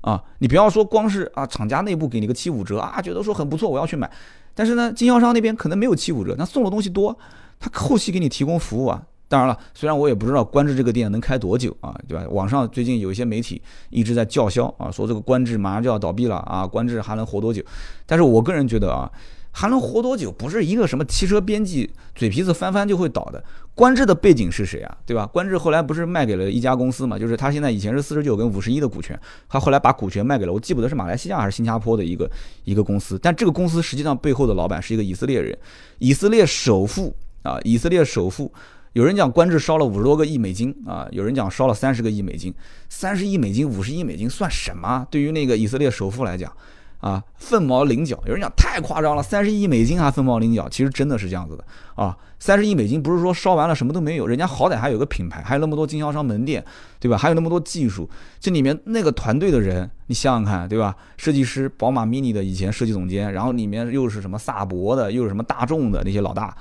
[0.00, 4.10] 啊，你不要说光是啊，厂家内部给你个七五折啊，觉得说很不错，我要去买。
[4.54, 7.16] 但是呢，经销商那边可能没有七五折，那送的东西多，
[7.58, 9.02] 他后期给你提供服务啊。
[9.28, 12.24] 当然了，虽然我也不知道观致这个店能开多久啊，对吧？
[12.30, 17.62] 网上最近有一些媒体一直在叫嚣啊，说这个观致马上就要倒闭了啊，观致还能活多久？
[18.06, 19.10] 但是我个人觉得啊。
[19.50, 20.30] 还能活多久？
[20.30, 23.42] 不是一个什么汽车编辑嘴皮子翻翻就会倒的。
[23.74, 24.96] 观致的背景是谁啊？
[25.06, 25.24] 对吧？
[25.26, 27.18] 观致后来不是卖给了一家公司嘛？
[27.18, 32.28] 就是他现在以前是四十九跟五十一的股权，他后来把股权卖给了我记不得是马来西亚还是新加坡的一个
[32.64, 33.18] 一个公司。
[33.22, 35.56] 但这个公司实际上背后的老板是一个以色列人，
[35.98, 37.58] 以色列首富啊！
[37.62, 38.52] 以色列首富，
[38.94, 42.52] 有人讲官至烧了五十多个亿美金啊，有人讲烧了三十个亿美金，
[42.88, 45.06] 三十亿美金、五十亿美金算什么？
[45.08, 46.52] 对于那个以色列首富来讲。
[46.98, 48.20] 啊，凤毛麟角。
[48.26, 52.16] 有人讲太夸张了，三十亿美金还凤毛麟角，其实真的是这样子的啊。
[52.40, 56.64] 三十亿美金不是说烧完了什么都没有，人家好歹还有个品牌，还有那么多经销商门店，
[57.00, 57.18] 对吧？
[57.18, 58.08] 还有那么多技术，
[58.38, 60.94] 这里面那个团队的人，你想想看，对吧？
[61.16, 66.56] 设计师，宝马 Mini 的以前设计总监，然后里面又是什么萨博的，又是什么大众的那些老大，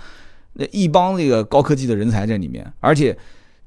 [0.53, 3.15] 那一帮这个高科技的人才在里面，而且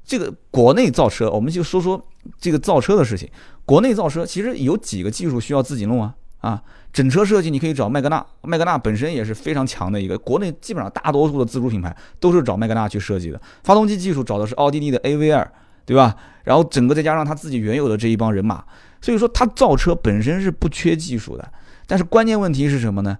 [0.03, 2.05] 这个国内造车，我们就说说
[2.39, 3.29] 这个造车的事情。
[3.65, 6.13] 国内造车其实有几个技术需要自己弄啊？
[6.41, 6.61] 啊。
[6.93, 13.41] 整车设计你可以找麦格纳，麦格纳本身也是非常强的一个，国内基本上大多数的自主品牌都是找麦格纳去设计的。
[13.63, 15.47] 发动机技术找的是奥地利的 AVR，
[15.85, 16.13] 对吧？
[16.43, 18.61] 然后整个再加上他自己原有的这一帮人马，
[18.99, 21.49] 所以说他造车本身是不缺技术的。
[21.87, 23.17] 但是关键问题是什么呢？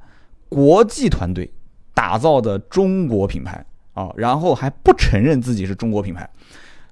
[0.49, 1.49] 国际团队
[1.93, 6.29] 打造的中国品牌啊，然后还不承认自己是中国品牌，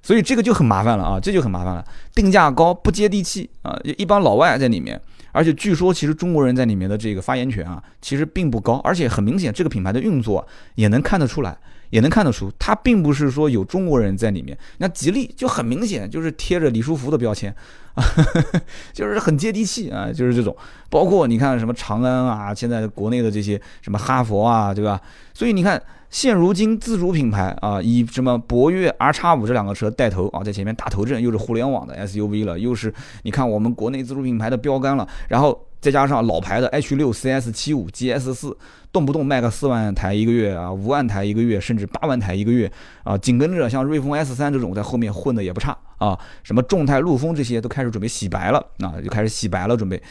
[0.00, 4.98] 所以这个就很麻烦了啊，这就很麻烦了，定价高不接地气啊，一帮老外在里面。
[5.32, 8.76] 而且据说，其实中国人在里面的这个发言权啊，其实并不高。
[8.84, 11.56] 而且很明显，这个品牌的运作也能看得出来，
[11.90, 14.56] 也能看得出，它并不是说有中国人在里面。
[14.78, 17.54] 那吉利就很明显就是贴着李书福的标签
[17.94, 18.02] 啊，
[18.92, 20.56] 就是很接地气啊，就是这种。
[20.88, 25.00] 包括你看什么长安啊，现在国内的这些什么哈佛啊，对吧？
[25.34, 25.80] 所以你看。
[26.10, 38.56] 现如今自主品牌啊，以什么博越 R 叉五这两个车带头啊，在前面打头阵，又是互联网的 SUV 了，又是你看我们国内自主品牌的标杆了，然后再加上老牌的 H 六 CS 七五 GS 四，
[38.92, 42.70] 动不动卖个四万台一个月啊，五万台一个月，甚至八万台一个月
[43.02, 50.02] 啊，紧跟着像瑞风 S 三这种在后面混的也不差啊，什么众泰、陆风这些都开始准备洗白了啊，就开始洗白了，准备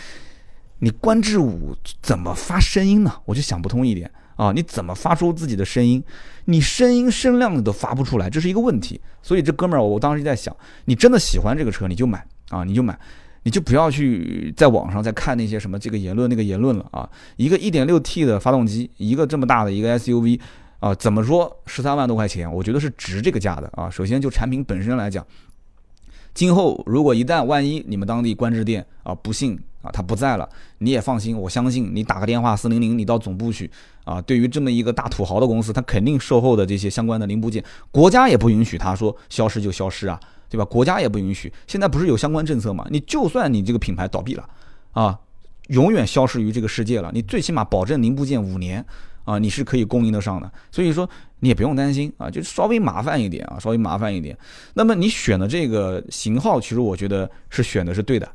[0.79, 3.13] 你观致五怎么发声音呢？
[3.25, 4.09] 我就想不通一点。
[4.35, 6.01] 啊，你怎么发出自己的声音？
[6.45, 8.97] 你声音声量你都发不出来，这是一个问题。
[9.21, 10.55] 所以这哥们儿，我当时在想，
[10.85, 12.97] 你真的喜欢这个车，你就买啊，你就买，
[13.43, 17.09] 你就不要去在网上再看那些什么这个言论那个言论了啊。
[17.37, 20.39] 一个 1.6T 的发动机，一个这么大的一个 SUV
[20.79, 23.89] 啊，怎么说十三万多块钱，我觉得是值这个价的啊。
[23.89, 25.25] 首先就产品本身来讲，
[26.33, 30.47] 今后如果一旦万一你们当地官制店啊不幸啊他不在了，
[30.79, 33.69] 你也放心，我相信你打个电话四零零，你到总部去。
[34.05, 40.65] 啊，对于这么一个大土豪的公司，他肯定售后的这些相关的零部件，国家也不允许他说消失就消失啊，对吧？
[40.65, 41.51] 国家也不允许。
[41.67, 42.85] 现在不是有相关政策吗？
[42.89, 44.49] 你就算你这个品牌倒闭了，
[44.91, 45.19] 啊，
[45.67, 48.85] 永远消失于这个世界了，你最起码保证零部件五年
[49.23, 50.51] 啊，你是可以供应得上的。
[50.71, 51.09] 所以说
[51.39, 54.37] 你也不用担心啊，就稍微麻烦一点啊，稍微麻烦一点。
[54.73, 58.27] 那么你选的这个型号，其实我觉得是选的是对的，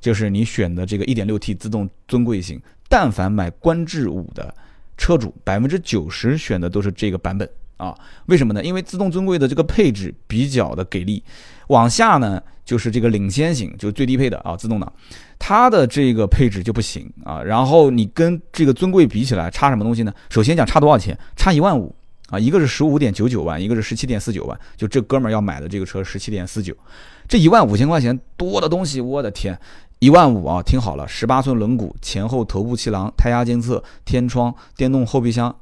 [0.00, 4.54] 就是你选的这个 1.6T 自动尊贵型，但凡买观致五的。
[5.00, 7.96] 车主百分之九十选的都是这个版本啊？
[8.26, 8.62] 为什么呢？
[8.62, 11.24] 因为自动尊贵的这个配置比较的给力。
[11.68, 14.92] 往下呢，就是这个领先型，就是最低配的啊，自动挡，
[15.38, 17.42] 它的这个配置就不行啊。
[17.42, 20.12] 然后你跟这个尊贵比起来，差什么东西呢？
[20.28, 21.18] 首先讲差多少钱？
[21.36, 21.94] 差一万五
[22.28, 24.58] 啊，一个是十五点九九万，一个是十七点四九万。
[24.76, 26.74] 就这哥们儿要买的这个车十七点四九，
[27.28, 29.58] 这一万五千块钱多的东西，我的天！
[29.98, 35.54] 一万五啊，听好了，十八寸轮毂，前后头部气囊，胎压监测，天窗，电动后备箱，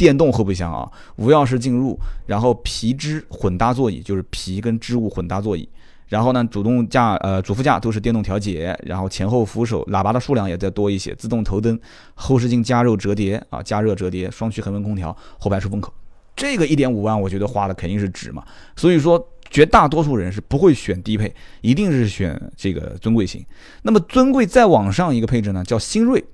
[0.00, 5.68] 电动后备箱啊，无钥匙进入，然后皮织混搭座椅，就是皮跟织物混搭座椅，
[6.08, 11.78] 然后呢，主动驾呃主副驾都是电动调节，然后前后扶手，喇叭的数量也再多一些，自动头灯，
[12.14, 15.92] 后视镜加热折叠啊，加热折叠，双区恒温空调，后排出风口，
[16.34, 18.42] 这个一点五万，我觉得花的肯定是值嘛，
[18.74, 19.22] 所以说。
[19.52, 23.44] 绝大多数人是不会选低配，一定是选这个尊贵型。
[23.82, 26.24] 那么尊贵再往上一个配置呢，叫新锐。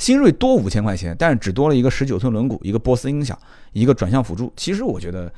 [0.00, 3.38] 新锐多五千块钱，但是只多了一个十九寸轮毂，一个波斯音响，
[3.72, 4.50] 一个转向辅助。
[4.56, 5.30] 其实我觉得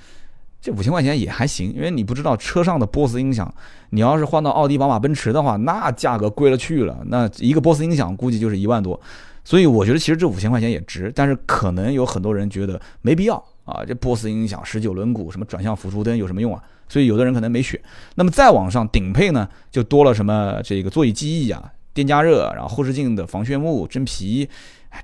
[0.60, 3.52] 这五千块钱也还行，因为你不知道车上的波斯音响，
[3.90, 7.02] 你要是换到奥迪、宝马、奔驰的话，那价格贵了去了。
[7.06, 8.98] 那一个波斯音响估计就是一万多，
[9.42, 11.10] 所以我觉得其实这五千块钱也值。
[11.12, 16.62] 但是可能有很多人觉得没必要啊，这波斯音响、十九轮毂、什么转向辅助灯有什么用啊？
[16.88, 17.80] 所以有的人可能没选，
[18.14, 24.48] 那么再往上顶配呢，就多了什么这个座椅记忆啊、电加热，然后后视镜的防眩目、真皮，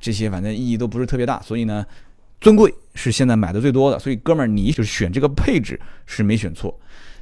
[0.00, 1.40] 这些反正意义都不是特别大。
[1.42, 1.84] 所以呢，
[2.40, 3.98] 尊贵是现在买的最多的。
[3.98, 6.78] 所以哥们儿，你就是选这个配置是没选错。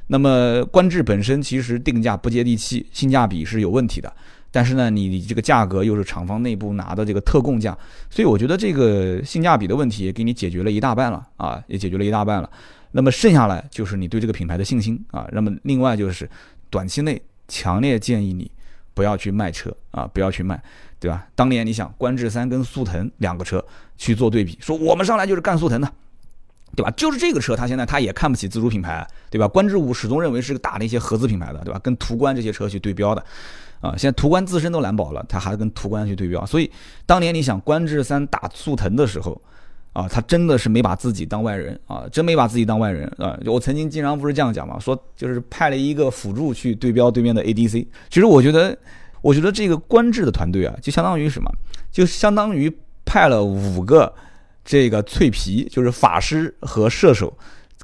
[0.07, 4.11] 那么观致本身其实定价不接地气，性价比是有问题的。
[4.49, 7.77] 但是呢，你这个价格又是厂方内部拿的这个特供价，
[8.09, 12.49] 所以我觉得这个性价比的问题也给你解决了一大半了啊，也解决了一大半了。
[12.91, 15.27] 那么剩下来就是你对这个品牌的信心啊。
[15.33, 16.27] 那么另外就是
[16.69, 18.49] 短期内强烈建议你
[18.97, 20.59] 不要去卖车啊，不要去卖，
[20.99, 21.27] 对吧？
[21.35, 23.63] 当年你想观致三跟速腾两个车
[23.95, 25.87] 去做对比，说我们上来就是干速腾的，
[26.75, 26.91] 对吧？
[26.97, 29.47] 就是这个车，他现在他也看不起自主品牌，对吧？
[29.47, 31.79] 观致五始终认为是个打那些合资品牌的，对吧？
[31.83, 33.23] 跟途观这些车去对标的
[33.81, 33.91] 啊。
[33.91, 36.71] 现在途观自身都难保了，他还跟途观去对标，所以
[37.05, 39.39] 当年你想观致三打速腾的时候。
[39.97, 43.35] 啊，他真的是没把自己当外人啊，真没把自己当外人啊！
[43.47, 47.83] 我曾经经常不是这样讲嘛，说就是派了一个辅助去对标对面的 ADC。
[48.07, 48.77] 其实我觉得，
[49.23, 51.51] 我觉得这个官制的团队啊，就相当于什么？
[51.91, 52.71] 就相当于
[53.05, 54.13] 派了五个
[54.63, 57.35] 这个脆皮，就是法师和射手，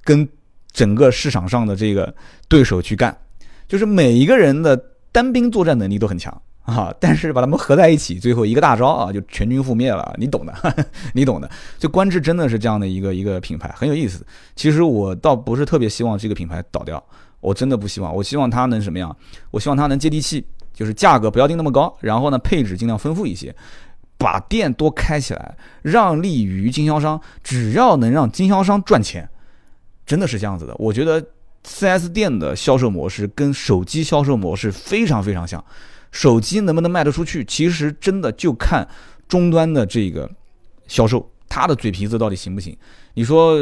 [0.04, 0.30] 跟
[0.72, 2.14] 整个市场上的这个
[2.48, 3.18] 对手去干，
[3.68, 4.80] 就是每一个人的
[5.12, 10.54] 单兵作战能力都很强 啊，但是把它们合在一起，最后一个大招啊，就全军覆灭了，你懂的，
[11.14, 11.50] 你懂的。
[11.78, 14.26] 就观致真的是这样的一个一个品牌，很有意思。
[14.56, 17.04] 其实我倒不是特别希望这个品牌倒掉，
[17.42, 19.14] 我真的不希望，我希望它能什么样？
[19.52, 23.54] 我希望它能接地气，就是价格不要定那么高，然后呢配置尽量丰富一些，
[24.18, 29.30] 把店多开起来，让利于经销商，只要能让经销商赚钱，
[30.06, 30.74] 真的是这样子的。
[30.80, 31.22] 我觉得
[31.66, 35.62] 4S 店的销售模式跟手机销售模式非常非常像。
[36.14, 38.88] 手机能不能卖得出去，其实真的就看
[39.28, 40.30] 终端的这个
[40.88, 42.78] 销售，他的嘴皮子到底行不行？
[43.16, 43.60] 你说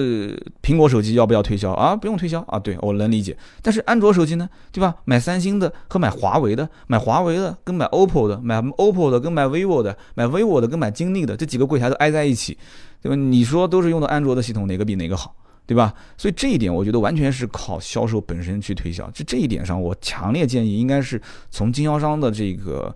[0.62, 1.96] 苹果手机要不要推销啊？
[1.96, 3.36] 不用推销啊，对我能理解。
[3.62, 4.96] 但是安卓手机呢，对吧？
[5.06, 12.58] 买三星的和买华为的，买华为的跟买 OPPO 的，买 OPPO 的跟买 vivo 的，买 vivo 的跟买金立的，这几个柜台都挨在一起，
[13.02, 13.16] 对吧？
[13.16, 15.34] 你说都是用的安卓的系统，哪个比哪个好？
[15.72, 15.94] 对吧？
[16.18, 19.10] 所以这一点我觉得完全是靠销售本身去推销。
[19.12, 22.94] 就这一点上，我强烈建议应该是从经销商的这个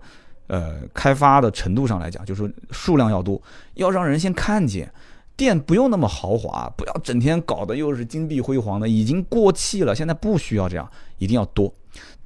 [0.48, 3.40] 呃开发的程度上来讲，就是数量要多，
[3.76, 4.92] 要让人先看见
[5.38, 9.94] 店不用那么豪华，不要整天搞得又是金碧辉煌的，已经过气了。
[9.94, 10.86] 现在不需要这样，
[11.16, 11.72] 一定要多。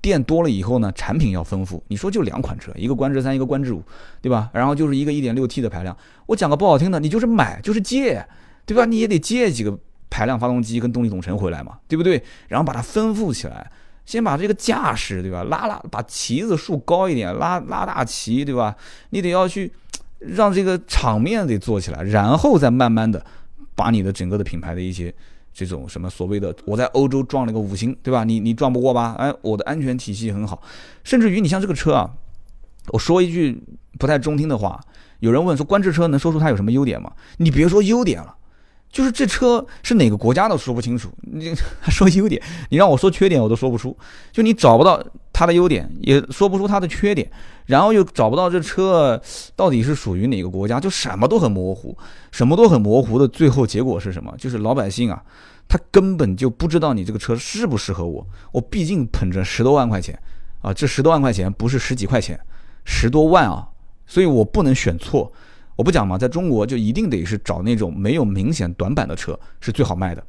[0.01, 1.81] 店多了以后呢，产品要丰富。
[1.87, 3.81] 你说就两款车，一个观致三，一个观致五，
[4.21, 4.51] 对吧？
[4.53, 5.97] 然后就是一个一点六 T 的排量。
[6.27, 8.27] 我讲个不好听的，你就是买就是借，
[8.67, 8.85] 对吧？
[8.85, 9.79] 你也得借几个。
[10.11, 12.23] 排量发动机跟动力总成回来嘛，对不对？
[12.49, 13.71] 然后把它丰富起来，
[14.05, 15.45] 先把这个架势，对吧？
[15.45, 18.75] 拉拉，把旗子竖高一点，拉拉大旗，对吧？
[19.11, 19.73] 你得要去
[20.19, 23.25] 让这个场面得做起来，然后再慢慢的
[23.77, 25.15] 把你的整个的品牌的一些
[25.55, 28.25] 这种什么所谓的我在欧洲撞了个五星，对吧？
[28.25, 29.15] 你你撞不过吧？
[29.17, 30.61] 哎，我的安全体系很好，
[31.05, 32.11] 甚至于你像这个车啊，
[32.89, 33.63] 我说一句
[33.99, 34.81] 不太中听的话，
[35.21, 37.13] 有人问说，观致车能说出它有什么优点吗？
[37.37, 38.35] 你别说优点了。
[38.91, 43.97] 就是这车是哪个国家都说不清楚，你还 说优点，你让我说缺点我都说不出。
[44.33, 45.01] 就你找不到
[45.33, 47.31] 它的优点，也说不出它的缺点，
[47.67, 49.21] 然后又找不到这车
[49.55, 51.97] 到底是属于哪个国家，就什么都很模糊，
[52.33, 53.29] 什么都很模糊的。
[53.29, 54.35] 最后结果是什么？
[54.37, 55.23] 就是老百姓啊，
[55.69, 58.27] 他根本就不知道你这个车适不适合我。
[58.51, 60.19] 我毕竟捧着十多万块钱
[60.63, 62.39] 啊，这十多万块钱不是十几块钱，
[62.85, 63.69] 十多万啊，
[64.05, 65.33] 所以我不能选错。
[65.77, 70.23] 我不讲嘛，在中国就一定得是找那种没有明显短板的车是最好卖的，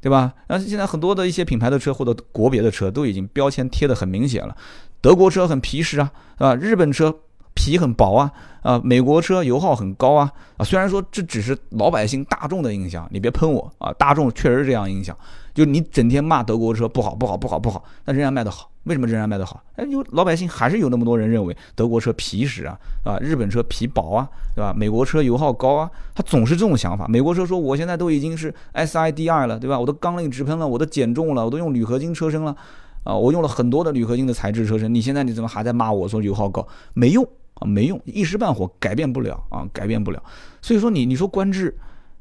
[0.00, 0.32] 对吧？
[0.48, 4.54] 那现在很多的一些品牌的车或者国别的车都已经标签贴的很明显了，
[5.00, 7.14] 德国车很皮实啊，啊，日本车
[7.54, 8.30] 皮很薄啊，
[8.62, 15.16] 啊，美国车油耗很高啊，啊，虽然说这只是老百姓大众的印象，你别喷我啊，大众确实这样印象。
[15.54, 19.62] 就你整天骂德国车不好不好不好不好，但仍然卖得好，为什么仍然卖得好？
[19.76, 24.74] 哎，有老百姓还是有那么多人认为德国车皮实啊，啊，日本车皮薄啊，对吧？
[24.74, 27.06] 美国车油耗高啊，他总是这种想法。
[27.06, 29.78] 美国车说我现在都已经是 SID 二了，对吧？
[29.78, 32.56] 我都缸内直喷了，我都减重了，我都用铝合金车身了，
[33.04, 34.92] 啊，我用了很多的铝合金的材质车身。
[34.92, 36.66] 你现在你怎么还在骂我说油耗高？
[36.94, 37.22] 没用
[37.54, 40.22] 啊，没用，一时半会改变不了啊，改变不了。
[40.62, 41.76] 所以说你你说观致。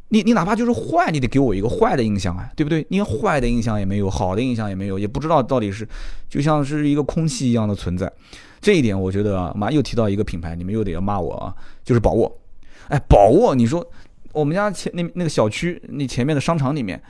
[0.09, 2.85] 你你哪怕就是坏，你得给我一个坏的印象啊，对不对？
[2.89, 5.87] 你坏的印象也没有，好的印象也没有，也不知道到底是
[6.29, 8.11] 就像是一个空气一样的存在。
[8.61, 12.39] 这一点我觉得啊，妈又提到一个品牌，你们又得要骂我啊，就是宝沃。
[12.87, 13.85] 哎，宝沃，你说
[14.31, 17.01] 我们家前那那个小区那前面的商场里面，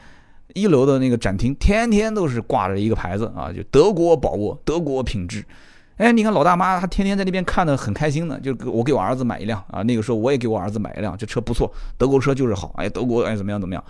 [0.55, 5.45] 一楼的那个展厅，天天都是挂着一个牌子啊，就德国宝沃，德国品质。
[5.97, 9.81] 哎，你看老大妈，她天天在那边看的很开心的，就我给我儿子买一辆啊。
[9.83, 12.73] 那个时候我也给我儿子买一辆，这车不错，德国车就是好。
[12.77, 13.83] 哎，德国哎怎么样怎么样？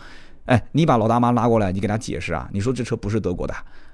[0.46, 2.50] 哎，你把老大妈拉过来，你给她解释啊。
[2.54, 3.54] 你说这车不是德国的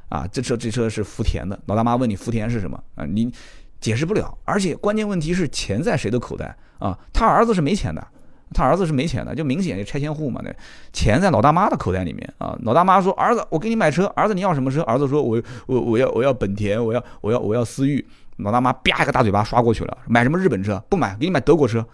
[0.10, 1.60] 啊，这车这车是福田的。
[1.66, 3.04] 老大妈问你福田是什么啊？
[3.06, 3.34] 你
[3.82, 4.38] 解释不了。
[4.46, 6.96] 而且关键问题是钱在谁的口袋啊？
[7.12, 8.08] 他儿子是没钱的。
[8.54, 10.40] 他儿子是没钱的，就明显就拆迁户嘛。
[10.44, 10.54] 那
[10.94, 12.56] 钱在老大妈的口袋里面啊。
[12.62, 14.06] 老大妈说：“儿子，我给你买车。
[14.16, 18.06] 儿子，你要什么车？”儿子说：“我我我要我要本田，我要我要我要思域。”
[18.38, 19.98] 老大妈啪一个大嘴巴刷过去了。
[20.08, 20.82] 买什么日本车？
[20.90, 21.86] 不买，给你买德国车。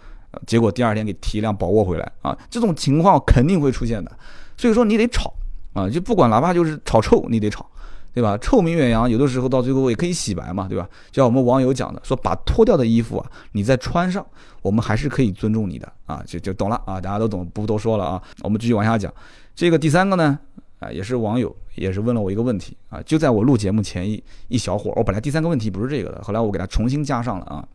[0.46, 2.36] 结果第二天给提一辆宝沃回来啊。
[2.48, 4.12] 这种情况肯定会出现的。
[4.56, 5.32] 所以说你得吵
[5.72, 7.66] 啊，就不管哪怕就是炒臭，你得炒。
[8.12, 8.36] 对吧？
[8.38, 10.88] 臭名远扬，有的时候到最后也可以洗白嘛，对吧？
[11.10, 14.26] 就像我们网友讲的，说把脱掉的衣服啊，你再穿上，
[14.62, 18.22] 我们还是可以尊重你的啊，就就懂了啊，大家都懂，不多说了啊。
[18.42, 19.12] 我们继续往下讲，
[19.54, 20.38] 这个第三个呢，
[20.78, 27.66] 啊，也是网友，也是问了我一个问题啊，就在我录节目前一一小会儿，我本来第三个问题不是这个的，后来我给他重新加上了啊，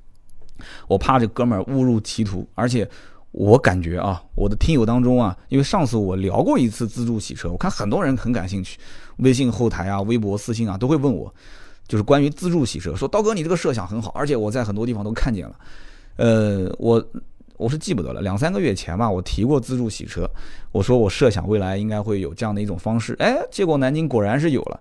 [0.88, 2.90] 我怕这哥们儿误入歧途，而且。
[3.38, 8.80] 我感觉啊，我的听友当中啊，因为上次我聊过一次自助洗车，我看很多人很感兴趣，
[9.18, 11.34] 微信后台啊、微博私信啊都会问我，
[11.88, 15.56] 就是关于自助洗车，说刀哥你这个设想很好，而且我在很多地方都看见了。
[16.18, 17.04] 呃，我
[17.58, 20.30] 我是记不得了，两三个月前吧，我提过自助洗车，
[20.72, 24.80] 我说我设想未来应该会有这样的一种方式，哎，结果南京果然是有了。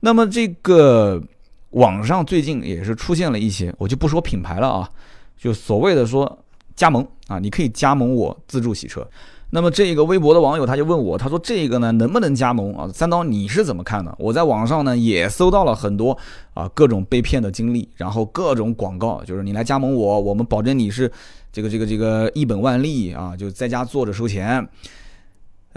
[0.00, 1.22] 那么这个。
[1.70, 4.88] 网上最近也是出现了一些，我就不说品牌了啊，
[5.36, 6.38] 就所谓的说
[6.74, 9.06] 加盟啊，你可以加盟我自助洗车。
[9.50, 12.90] 那么这个微博的网友他就问我，他说这个呢能不能加盟啊？
[12.92, 14.14] 三刀你是怎么看的？
[14.18, 16.16] 我在网上呢也搜到了很多
[16.52, 21.10] 啊各种被骗的经历，然后各种广告，就是你来加盟我，我们保证你是
[21.52, 24.68] 这个这个这个一本万利啊，就在家坐着收钱。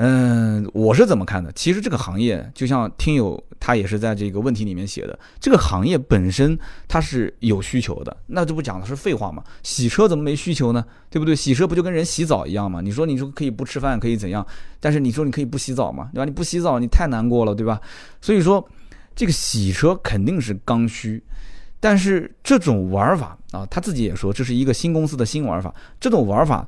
[0.01, 1.51] 嗯，我是怎么看的？
[1.51, 9.43] 其实这个行业就像听友他也是在这个问题里面写的，这个行业本身它是有需求的，那这不讲的是废话吗？
[9.61, 10.85] 洗车怎么没需求呢？
[11.09, 11.35] 对不对？
[11.35, 12.79] 洗车不就跟人洗澡一样吗？
[12.79, 14.47] 你说你说可以不吃饭可以怎样？
[14.79, 16.09] 但是你说你可以不洗澡吗？
[16.13, 16.23] 对吧？
[16.23, 17.81] 你不洗澡你太难过了，对吧？
[18.21, 18.65] 所以说
[19.13, 21.21] 这个洗车肯定是刚需，
[21.81, 26.65] 但是这种玩法啊，他自己也说这是一个新公司的新玩法，这种玩法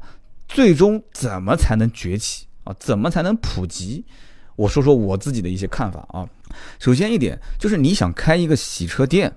[0.50, 2.46] 最终怎么才能崛起？
[2.64, 4.04] 啊，怎么才能普及？
[4.56, 6.28] 我说说我自己的一些看法啊。
[6.80, 9.34] 首先一点就是你想开一个洗车店，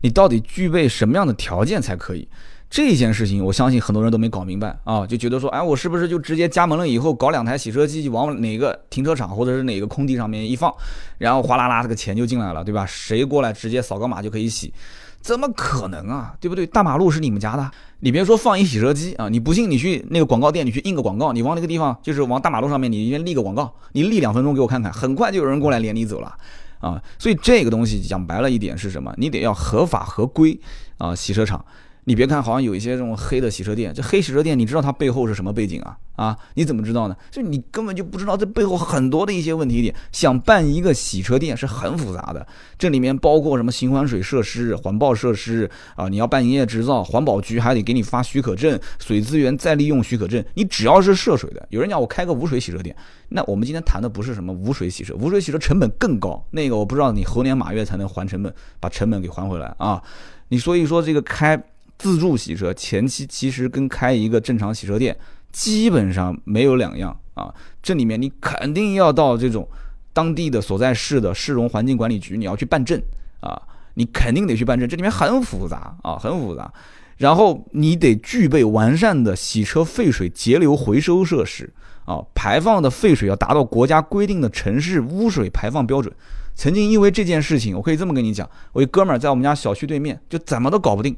[0.00, 2.28] 你到底具备什么样的条件才可以？
[2.70, 10.70] 这件事情我相信很多人都没搞明白啊，就觉得说，哎，我是不是就直接加盟了以后搞两台洗车机往哪个停车场或者是哪个空地上面一放，
[11.16, 12.84] 然后哗啦啦这个钱就进来了，对吧？
[12.84, 14.72] 谁过来直接扫个码就可以洗？
[15.20, 16.34] 怎么可能啊？
[16.40, 16.66] 对不对？
[16.66, 19.28] 大马路是你们家的，你别说放一洗车机啊！
[19.28, 26.34] 你不信，你去那个广告店，你去印个广告，你往那个地方，就是往大马路上面，你先立个广告，你立两分钟给我看看，很快就有人过来连你走了
[26.80, 27.02] 啊！
[27.18, 29.12] 所以这个东西讲白了一点是什么？
[29.18, 30.58] 你得要合法合规
[30.96, 31.14] 啊！
[31.14, 31.64] 洗车场。
[32.08, 35.98] 你别看好像有一些这种黑的洗车店，这黑洗车店你知道它背后是什么背景啊？
[36.16, 37.14] 啊，你怎么知道呢？
[37.30, 39.94] 就你根本就不知道这背后很多的一些问题点。
[40.10, 42.46] 想办一个洗车店是很复杂的，
[42.78, 50.42] 这里面包括什么循环水设施、环保设施啊，你要办营业执照，环保局还得给你发许可证、水资源再利用许可证。
[50.54, 52.96] 你只要是涉水的，有人讲我开个无水洗车店，
[53.28, 58.50] 那我们今天谈的不是什么无水洗车，无水洗车成本更高，那个我不知道你猴年马月才能还成本，
[58.80, 60.02] 把成本给还回来啊？
[60.48, 61.62] 你所以说这个开。
[61.98, 65.16] 自助洗车前期其实跟开一个正常洗车店
[65.50, 69.68] 基本上没有两样啊，这里面你肯定要到这种
[70.12, 73.00] 当地的所在市的市容环境管理局，你要去办证
[73.40, 73.60] 啊，
[73.94, 76.72] 你肯定得去办证，这里面很复杂啊，很复杂。
[77.16, 81.72] 然后你得具备完善的洗车废水节流回收设施
[82.04, 86.14] 啊，排放的废水要达到国家规定的城市污水排放标准。
[86.54, 91.16] 曾经因为这件事情，我可以这么跟你讲，我一哥们儿在我们家小区对面，就怎么都搞不定。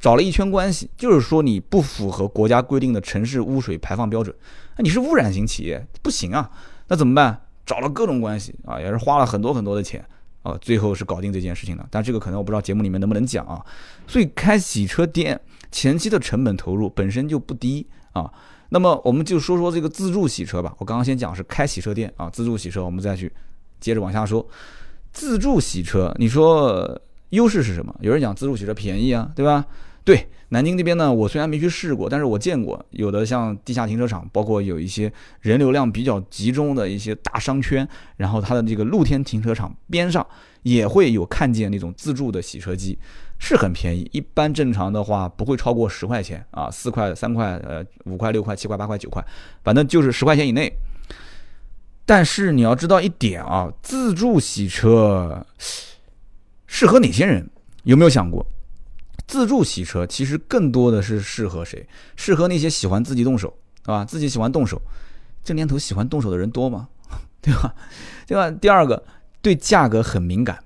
[0.00, 4.34] 找了一圈关系，就是说你不符合国家规定的城市污水排放标准，
[4.76, 6.50] 那你是污染型企业，不行啊，
[6.86, 7.40] 那怎么办？
[7.66, 10.02] 找了各种关系啊，也是花了很多很多的钱
[10.42, 11.86] 啊，最后是搞定这件事情的。
[11.90, 13.62] 但这个可能我不知道节目里面能不能讲啊。
[14.06, 15.38] 所以开洗车店
[15.70, 18.32] 前期的成本投入本身就不低啊。
[18.70, 20.74] 那么我们就说说这个自助洗车吧。
[20.78, 23.30] 我刚刚先讲是开洗车店啊，自助洗车，我们再去
[23.80, 24.46] 接着往下说。
[25.12, 26.98] 自助洗车，你说
[27.30, 27.94] 优势是什么？
[28.00, 29.66] 有人讲自助洗车便宜啊，对吧？
[30.08, 37.86] 对南京这边呢，我虽然没去试过，但是我见过有的像地下停车场，包括有一些人流量比较集中的一些大商圈，
[38.16, 40.26] 然后它的这个露天停车场边上
[40.62, 42.98] 也会有看见那种自助的洗车机，
[43.38, 49.22] 是很便宜，一般正常的话不会超过十块钱啊，四块、三块、呃五块、六块、七块、八块、九块，
[49.62, 50.72] 反正就是十块钱以内。
[52.06, 55.46] 但是你要知道一点啊，自助洗车
[56.66, 57.46] 适合哪些人？
[57.82, 58.46] 有没有想过？
[59.28, 61.86] 自助洗车其实更多的是适合谁？
[62.16, 64.04] 适合那些喜欢自己动手，对吧？
[64.04, 64.80] 自己喜欢动手，
[65.44, 66.88] 这年头喜欢动手的人多吗？
[67.40, 67.74] 对吧？
[68.26, 68.50] 对吧？
[68.50, 69.04] 第二个，
[69.40, 70.58] 对价格很敏感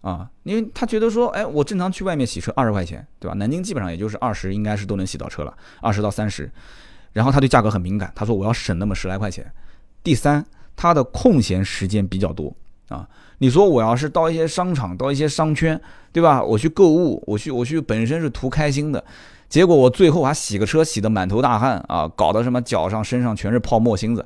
[0.00, 3.34] 啊，因为他觉得说，哎，我正常去外面洗车二十块钱，对吧？
[3.34, 6.50] 南京基本上也就是二十，应该是都能洗到车了，二十到三十。
[7.12, 9.52] 然后他对价格很敏感，他说我要省那么十来块钱。
[10.02, 10.44] 第三，
[10.76, 12.54] 他的空闲时间比较多
[12.88, 13.08] 啊。
[13.38, 15.78] 你说我要是到一些商场，到一些商圈，
[16.12, 16.42] 对吧？
[16.42, 19.04] 我去购物，我去我去本身是图开心的，
[19.48, 24.24] 结果我最后还洗个车洗得满头大汗啊，搞得什么脚上身上全是泡沫星子，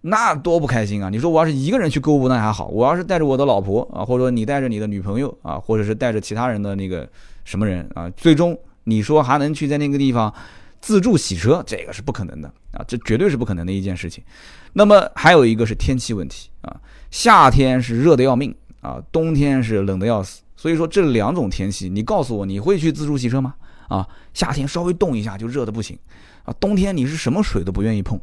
[0.00, 1.10] 那多不开心啊！
[1.10, 7.08] 你说我要是一个人去购物那还好，我要是带着我的老婆啊，或者说你带着你的女朋友啊，或者是带着其他人的那个
[7.44, 10.32] 什么人啊，最终你说还能去在那个地方
[10.80, 14.24] 自助洗车，这个是不可能的啊，这绝对是不可能的一件事情。
[14.72, 16.74] 那么还有一个是天气问题啊。
[17.14, 20.42] 夏天是热的要命啊，冬天是冷的要死。
[20.56, 23.54] 所以说这两种天气，你告诉我你会去自助洗车吗？
[23.86, 25.96] 啊，夏天稍微动一下就热的不行
[26.42, 28.20] 啊，冬天你是什么水都不愿意碰。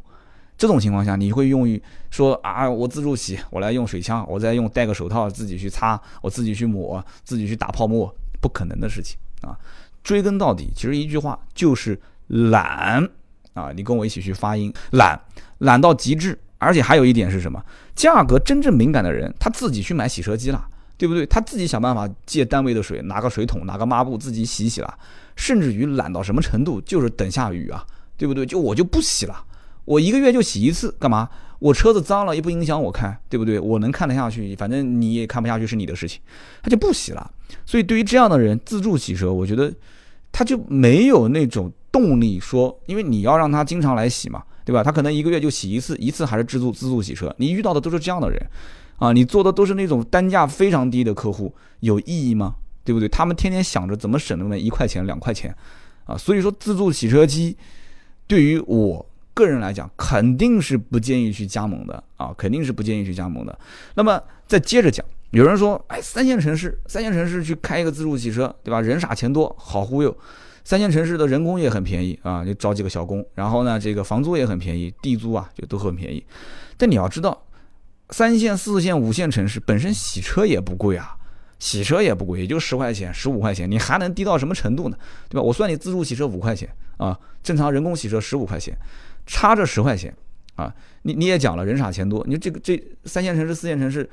[0.58, 9.58] 这种情况下，你会用于说啊，我自助洗，我来用水枪，我再用戴个手套自己去擦，我自己去抹，自己去打泡沫，不可能的事情啊。
[10.04, 13.10] 追根到底，其实一句话就是懒
[13.54, 13.72] 啊。
[13.74, 15.18] 你跟我一起去发音，懒，
[15.60, 16.38] 懒到极致。
[16.64, 17.60] 而且还有一点是什么？
[17.96, 20.66] 价格真正敏感的人，他自己去买洗车机了，
[20.98, 21.26] 对不对？
[21.26, 24.94] 他自己想办法借单位的水，拿个水桶，拿个抹布自己洗洗了，
[25.36, 27.86] 甚至于懒到什么程度，就是等下雨啊，
[28.18, 28.46] 对不对？
[28.46, 29.44] 就我就不洗了，
[29.86, 31.30] 我一个月就洗一次，干嘛？
[31.60, 33.60] 我车子脏了也不影响我开，对不对？
[33.60, 36.20] 我能看得下去，反正你也看不下去是你的事情，
[36.64, 37.30] 他就不洗了。
[37.68, 39.72] 所以对于这样的人，自助洗车，我觉得
[40.32, 44.84] 他就没有那种动力说，因为你要让他经常来洗嘛，对吧？
[44.84, 48.40] 他可能一个月就洗一次，一次还是自助自助洗车，你遇到的都是这样的人。
[48.98, 52.54] 啊，你做的都是那种单价非常低的客户，有意义吗？
[52.84, 53.10] 对不对？
[53.10, 55.56] 他们天天想着怎么省那么一块钱、两块钱，
[56.06, 57.58] 啊，所以说自助洗车机，
[58.28, 59.04] 对于我
[59.34, 63.58] 个人来讲，肯定是不建议去加盟的啊，肯定是不建议去加盟的。
[63.96, 68.80] 那么再接着讲，有人说，哎，三线城市，三线城市去开一个自助洗车，对吧？
[68.82, 70.16] 人傻钱多，好忽悠。
[70.64, 76.24] 三线城市的人工也很便宜啊，就招几个小工，然后呢，这个房租也很便宜，地租啊就都很便宜。
[76.78, 77.46] 但你要知道。
[78.14, 81.16] 三线、四线、五线城市本身洗车也不贵啊，
[81.60, 84.98] 洗车也不贵，也就十块钱、十五块钱，你还能低到什么程度呢？
[85.30, 85.42] 对吧？
[85.42, 88.78] 我算你自助洗车五块钱啊，正常人工洗车十五块钱，
[89.26, 90.14] 差这十块钱
[90.56, 94.10] 啊，你你也讲了，人傻钱多，你这个这三线城市、四线城市，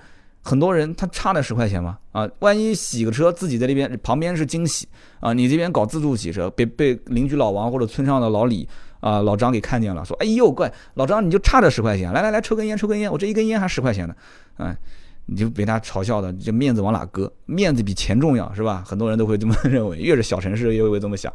[0.49, 1.99] 很多人他差那十块钱吗？
[2.13, 4.89] 啊，万一洗个车自己在那边旁边是惊喜
[5.21, 8.67] 啊，你这边搞自助洗车，被被邻居老王或者村上的老李。
[9.01, 14.15] 啊，老张给看见了，说：“哎呦，怪老张，你就差这十块钱，来来来，抽根烟，抽根烟，我这一根烟还十块钱呢。”
[14.59, 14.77] 哎，
[15.27, 17.33] 你就被他嘲笑的，这面子往哪搁？
[17.47, 18.83] 面子比钱重要，是吧？
[18.85, 21.33] 很多人都会这么认为，越是小城市越会这么想。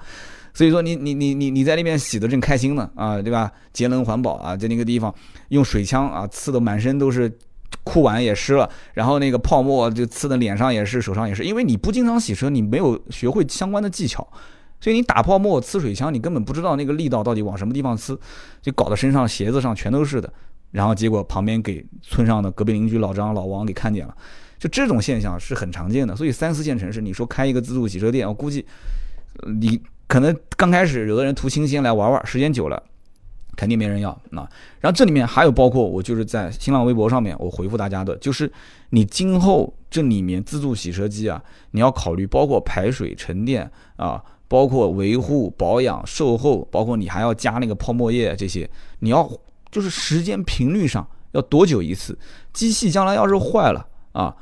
[0.53, 3.49] 所以说，你你你你你在那边洗的正开心呢，啊，对吧？
[3.71, 5.15] 节能环保啊，在那个地方
[5.47, 7.31] 用水枪啊，刺的满身都是，
[7.83, 14.27] 裤管也湿了，然后那个泡沫就呲的脸上也是，手上也是，因为你不经常洗车，你没有学会相关的技巧。
[14.79, 18.17] 所以你打泡沫、呲水枪，你根本不知道那个力道到底往什么地方呲，
[18.61, 20.31] 就搞得身上、鞋子上全都是的。
[20.71, 24.13] 然后结果旁边给村上的隔壁邻居老张、老王给看见了，
[24.59, 26.13] 就这种现象是很常见的。
[26.15, 28.65] 所以三四线城市，你说开一个自助洗车店，我估计
[29.61, 32.83] 你可能刚开始有的人图新鲜来玩玩，时间久了
[33.55, 34.17] 肯定没人要。
[34.31, 34.41] 那
[34.79, 38.51] 然后这里面还有包括我就是在新浪微博上面我回复大家的，就是
[38.89, 41.41] 你今后这里面自助洗车机啊，
[41.71, 44.23] 你要考虑包括排水、沉淀啊。
[44.45, 49.27] 包括维护、保养、售后，包括你还要加那个泡沫液这些，你要
[49.71, 52.15] 就是时间频率上要多久一次？
[52.51, 54.35] 机器将来要是坏了啊，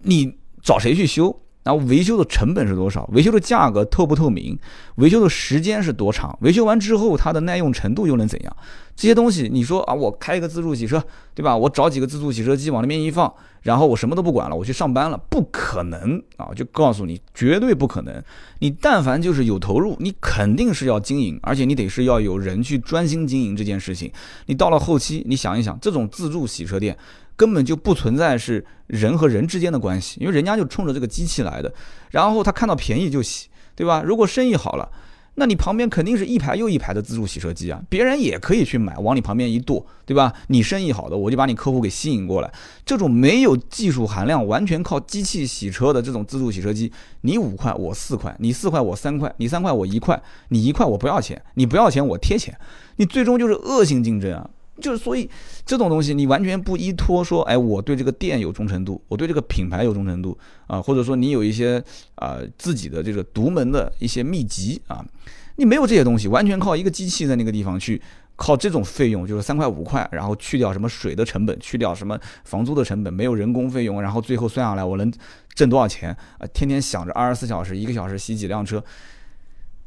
[0.00, 1.34] 你找谁去修？
[1.62, 3.08] 然后维修的成本是多少？
[3.12, 4.58] 维修的价格透不透明？
[4.96, 6.36] 维修的时间是多长？
[6.40, 8.56] 维修完之后它的耐用程度又能怎样？
[8.96, 11.02] 这些东西你说啊，我开一个自助洗车，
[11.34, 11.56] 对吧？
[11.56, 13.32] 我找几个自助洗车机往那边一放，
[13.62, 16.50] 然后我什么都不管了，我去上班了，不可能啊！
[16.54, 18.22] 就告诉你，绝对不可能。
[18.58, 24.10] 你但凡就是有投入，你肯定是要经营，而且你得是要有人去专心经营这件事情。
[24.46, 26.96] 你到了后期，你想一想，这种自助洗车店。
[27.40, 31.72] 根本就不存在是人和人之间的关系，因为人家就冲着这个机器来的，
[32.10, 34.02] 然后他看到便宜就洗，对吧？
[34.04, 34.86] 如果生意好了，
[35.36, 40.34] 那你旁边肯定是一排又一排的自助洗车机啊，别人也可以去买，往你旁边一跺，对吧？
[40.48, 42.52] 你生意好的，我就把你客户给吸引过来。
[42.84, 50.20] 这种没有技术含量、完全靠机器洗车的这种自助洗车机，你五块我四块，你四块我三块，你三块我一块，
[50.50, 52.54] 你一块我不要钱，你不要钱我贴钱，
[52.96, 54.50] 你最终就是恶性竞争啊。
[54.80, 55.28] 就是所以，
[55.64, 61.82] 这种东西你完全不依托说，哎，我对这个店有忠诚度，我对这个品牌有忠诚度啊，或者说你有一些
[62.14, 65.04] 啊自己的这个独门的一些秘籍啊，
[65.56, 68.00] 你没有这些东西，完全靠一个机器在那个地方去，
[68.36, 75.12] 靠这种费用就是三块五块，然后去掉什么水的成本，去掉什么房租的成本，没有人工费用，然后最后算下来我能
[75.54, 76.46] 挣多少钱啊？
[76.54, 78.82] 天天想着二十四小时一个小时洗几辆车。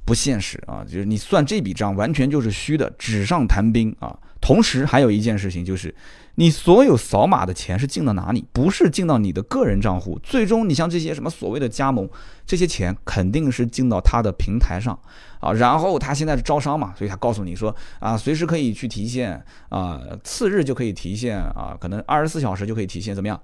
[0.05, 0.83] 不现实啊！
[0.83, 4.13] 就是你算这笔账，完全就是虚的，纸上谈兵啊。
[4.43, 5.95] 同时还有一件事情，就是
[6.35, 8.43] 你所有扫码的钱是进到哪里？
[8.51, 12.09] 不是进到你的个人账户，最终你像这些什么所谓的加盟，
[12.45, 14.99] 这些钱肯定是进到他的平台上
[15.39, 15.53] 啊。
[15.53, 23.39] 然后他现在是招商嘛，所以他告诉你说啊，随时可以去提现啊，次日就可以提现啊，可能二十四小时就可以提现，怎么样？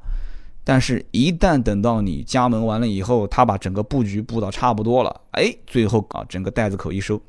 [0.66, 7.20] 但是，一旦等到你加盟完了以后，他把整个布局布到差不多了，哎，最后啊，整个袋子口一收，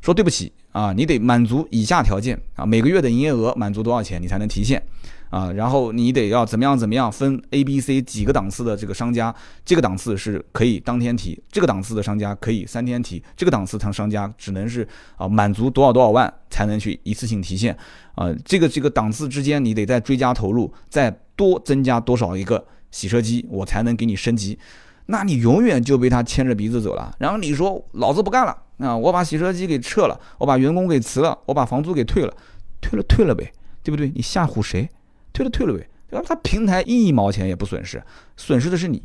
[0.00, 4.82] 说对不起啊，你得满足以下条件啊，每个月的营业额满足多少钱，你才能提现。
[5.30, 9.32] 啊，然后你得要怎么样怎么样分 A、B、C 几个档次的这个商家，
[9.64, 14.84] 这个档次是可以当天提，这个档次的商家可以三天提，这个档次他商家只能是
[15.16, 17.72] 啊满足多少多少万才能去一次性提现，
[18.16, 24.58] 啊，这个这个档次之间你得再追加投入，再多增加多少一个洗车机，我才能给你升级，
[25.06, 27.14] 那你永远就被他牵着鼻子走了。
[27.20, 32.34] 然后你说老子不干了啊，我把洗车机给撤了，我把员工给辞了，我把房租给退了，
[32.80, 33.52] 退了退了呗，
[33.82, 34.10] 对不对？
[34.14, 34.88] 你吓唬谁？
[35.32, 36.24] 退了退了呗，对吧？
[36.26, 38.02] 他平台一毛钱也不损失，
[38.36, 39.02] 损失的是你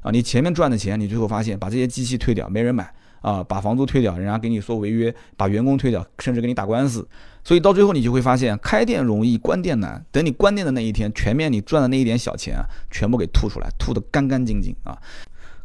[0.00, 0.10] 啊！
[0.10, 2.88] 你前面赚的钱，你最后发现把这些机器退掉，没人买
[3.20, 7.06] 啊，把房租退掉，人家给你说违约，把员工退掉，甚至给你打官司。
[7.42, 10.04] 所以到最后你就会发现，开店容易关店难。
[10.10, 14.96] 等你关店的那一天，全面你赚的那一点小钱啊，全部给吐出来，吐得干干净净啊！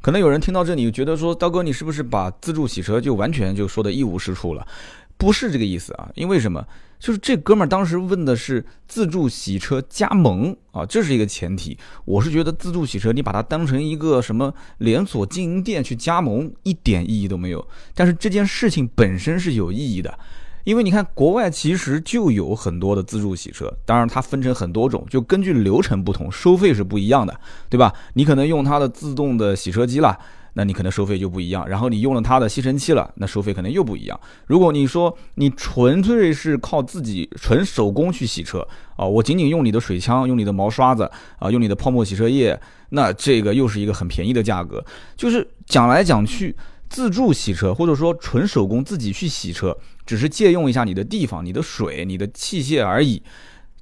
[0.01, 4.67] 可能有人听到这里觉得说，刀哥你是不是把自助洗车就完全就说的一无是处了？
[5.15, 6.65] 不是这个意思啊，因为什么？
[6.99, 11.77] 就是这哥们儿当时问的是自助洗车加盟啊，这是一个前提。
[12.05, 17.67] 我是觉得自助洗车，你把它当成一个什么连锁经营店去加盟，一点意义都没有。
[17.95, 20.17] 但是这件事情本身是有意义的，
[20.63, 27.39] 因为你看国外其实就有很多的自助洗车，当然它分成很多种，就根据流程不同，收费是不一样的，
[27.69, 27.93] 对吧？
[28.13, 30.17] 你可能用它的自动的洗车机了。
[30.53, 34.19] 那你可能收费就不一样，然后你用了它的吸尘器了，那收费可能又不一样。
[34.47, 38.59] 如果你说你纯粹是靠自己纯手工去洗车
[38.97, 41.09] 啊，我仅仅用你的水枪、用你的毛刷子
[41.39, 42.59] 啊、用你的泡沫洗车液，
[42.89, 44.83] 那这个又是一个很便宜的价格。
[45.15, 46.53] 就是讲来讲去，
[46.89, 49.73] 自助洗车或者说纯手工自己去洗车，
[50.11, 53.23] 只是借用一下你的地方、你的水、你的器械而已。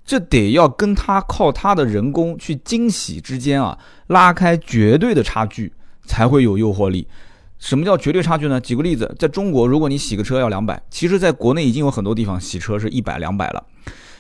[0.06, 3.76] 这得要跟他靠他的人工去精洗之间啊，
[4.08, 5.74] 拉开绝对的差距。
[6.10, 7.08] 才会有诱惑力。
[7.60, 8.60] 什么叫绝对差距呢？
[8.60, 13.64] 举个例子，在中国，如果你洗个车要两百，其实在国内已经有很多地方洗车是一百、两百了。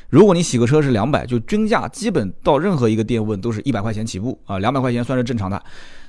[0.10, 5.60] 如果你洗个车是两百，就均价基本到任何一个店问都是一百块钱起步啊，两百块钱算是正常的。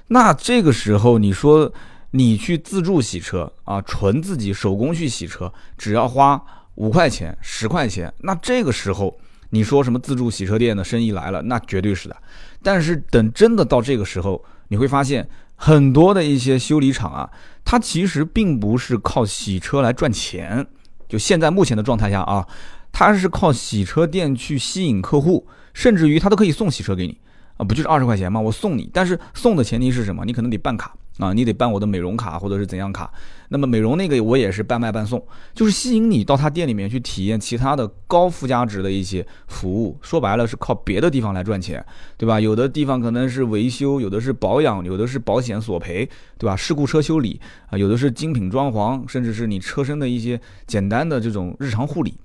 [0.09, 1.73] 那这个时候你说
[2.11, 6.43] 你去自助洗车啊，纯自己手工去洗车，只要花
[6.75, 9.19] 五块钱、十块钱，那这个时候
[9.51, 12.17] 你说什么自助洗车店的生意来了，那绝对是的。
[12.63, 15.29] 但是等真的到这个时候，你会发现。
[15.63, 17.31] 很多的一些修理厂啊，
[17.67, 20.67] 它其实并不是靠洗车来赚钱。
[21.07, 22.49] 就现在目前的状态下啊，
[22.91, 27.21] 它是靠洗车店去吸引客户，甚至于它都可以送洗车给你
[27.59, 28.41] 啊，不就是二十块钱吗？
[28.41, 30.25] 我送你，但是送的前提是什么？
[30.25, 30.97] 你可能得办卡。
[31.21, 33.13] 啊，你得办我的美容卡或者是怎样卡？
[33.51, 39.99] 那么美容那个我也是半卖半送，就是吸引你到他店里面去体验其他的高附加值的一些服务。
[40.01, 41.85] 说白了是靠别的地方来赚钱，
[42.17, 42.41] 对吧？
[42.41, 46.09] 有的地方可能是维修，有的是保养，有的是保险索赔，
[46.39, 46.57] 对吧？
[46.57, 52.19] 事故车修理啊，有的是精品装潢，甚至是你车身的一些简单的这种日常护理。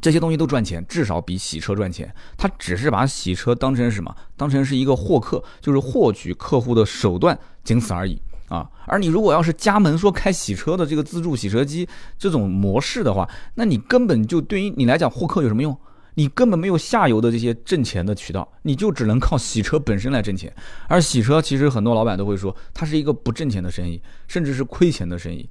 [0.00, 2.14] 这些东西都赚钱，至少比洗车赚钱。
[2.36, 4.14] 他只是把洗车当成什么？
[4.36, 7.36] 当成是一个获客，就是获取客户的手段，
[7.68, 8.66] 仅此而已啊。
[8.86, 11.86] 而你如果要是加盟说开洗车的这个自助洗车机
[12.18, 15.76] 这种模式的话，那你根本就对于你来讲获客有什么用？
[16.14, 20.52] 你根本没有下游的这些挣钱的渠道，你就只能靠洗车本身来挣钱。
[20.88, 25.48] 而洗车其实很多老板都会说，它是一个不挣钱的生意，甚至是亏钱的生意。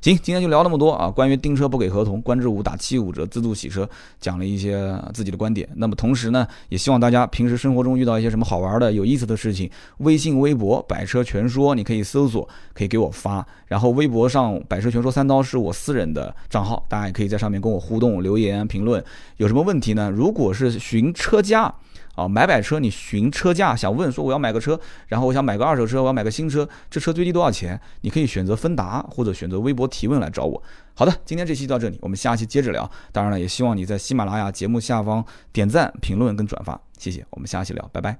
[0.00, 1.10] 行，今天就聊那么多啊！
[1.10, 3.88] 关于订车不给合同，观致五打七五折自助洗车，
[4.20, 5.68] 讲了一些自己的观点。
[5.74, 13.46] 那么同时呢，也希望大家平时生活中遇到一些什么好玩的、有意思的事情，微信、微博“百车全说”，你可以搜索，可以给我发。
[13.66, 19.04] 然后微博上“百车全说三刀”是我私人的账号，大家也可以在上面跟我互动、留言、评论。
[19.38, 20.10] 有什么问题呢？
[20.10, 21.74] 如果是寻车价。
[22.18, 27.80] 啊，买买车，你询车价，想问说我要买个车，然后我想买个二手车，我要买个新车，这车最低多少钱？
[28.00, 30.60] 你可以选择芬达或者选择微博提问来找我。
[30.94, 32.90] 好的，今天这期到这里，我们下期接着聊。
[33.12, 37.24] 当然了，也希望你在喜马拉雅节目下方点赞、评论跟转发，谢谢。
[37.30, 38.16] 我们下期聊，拜拜。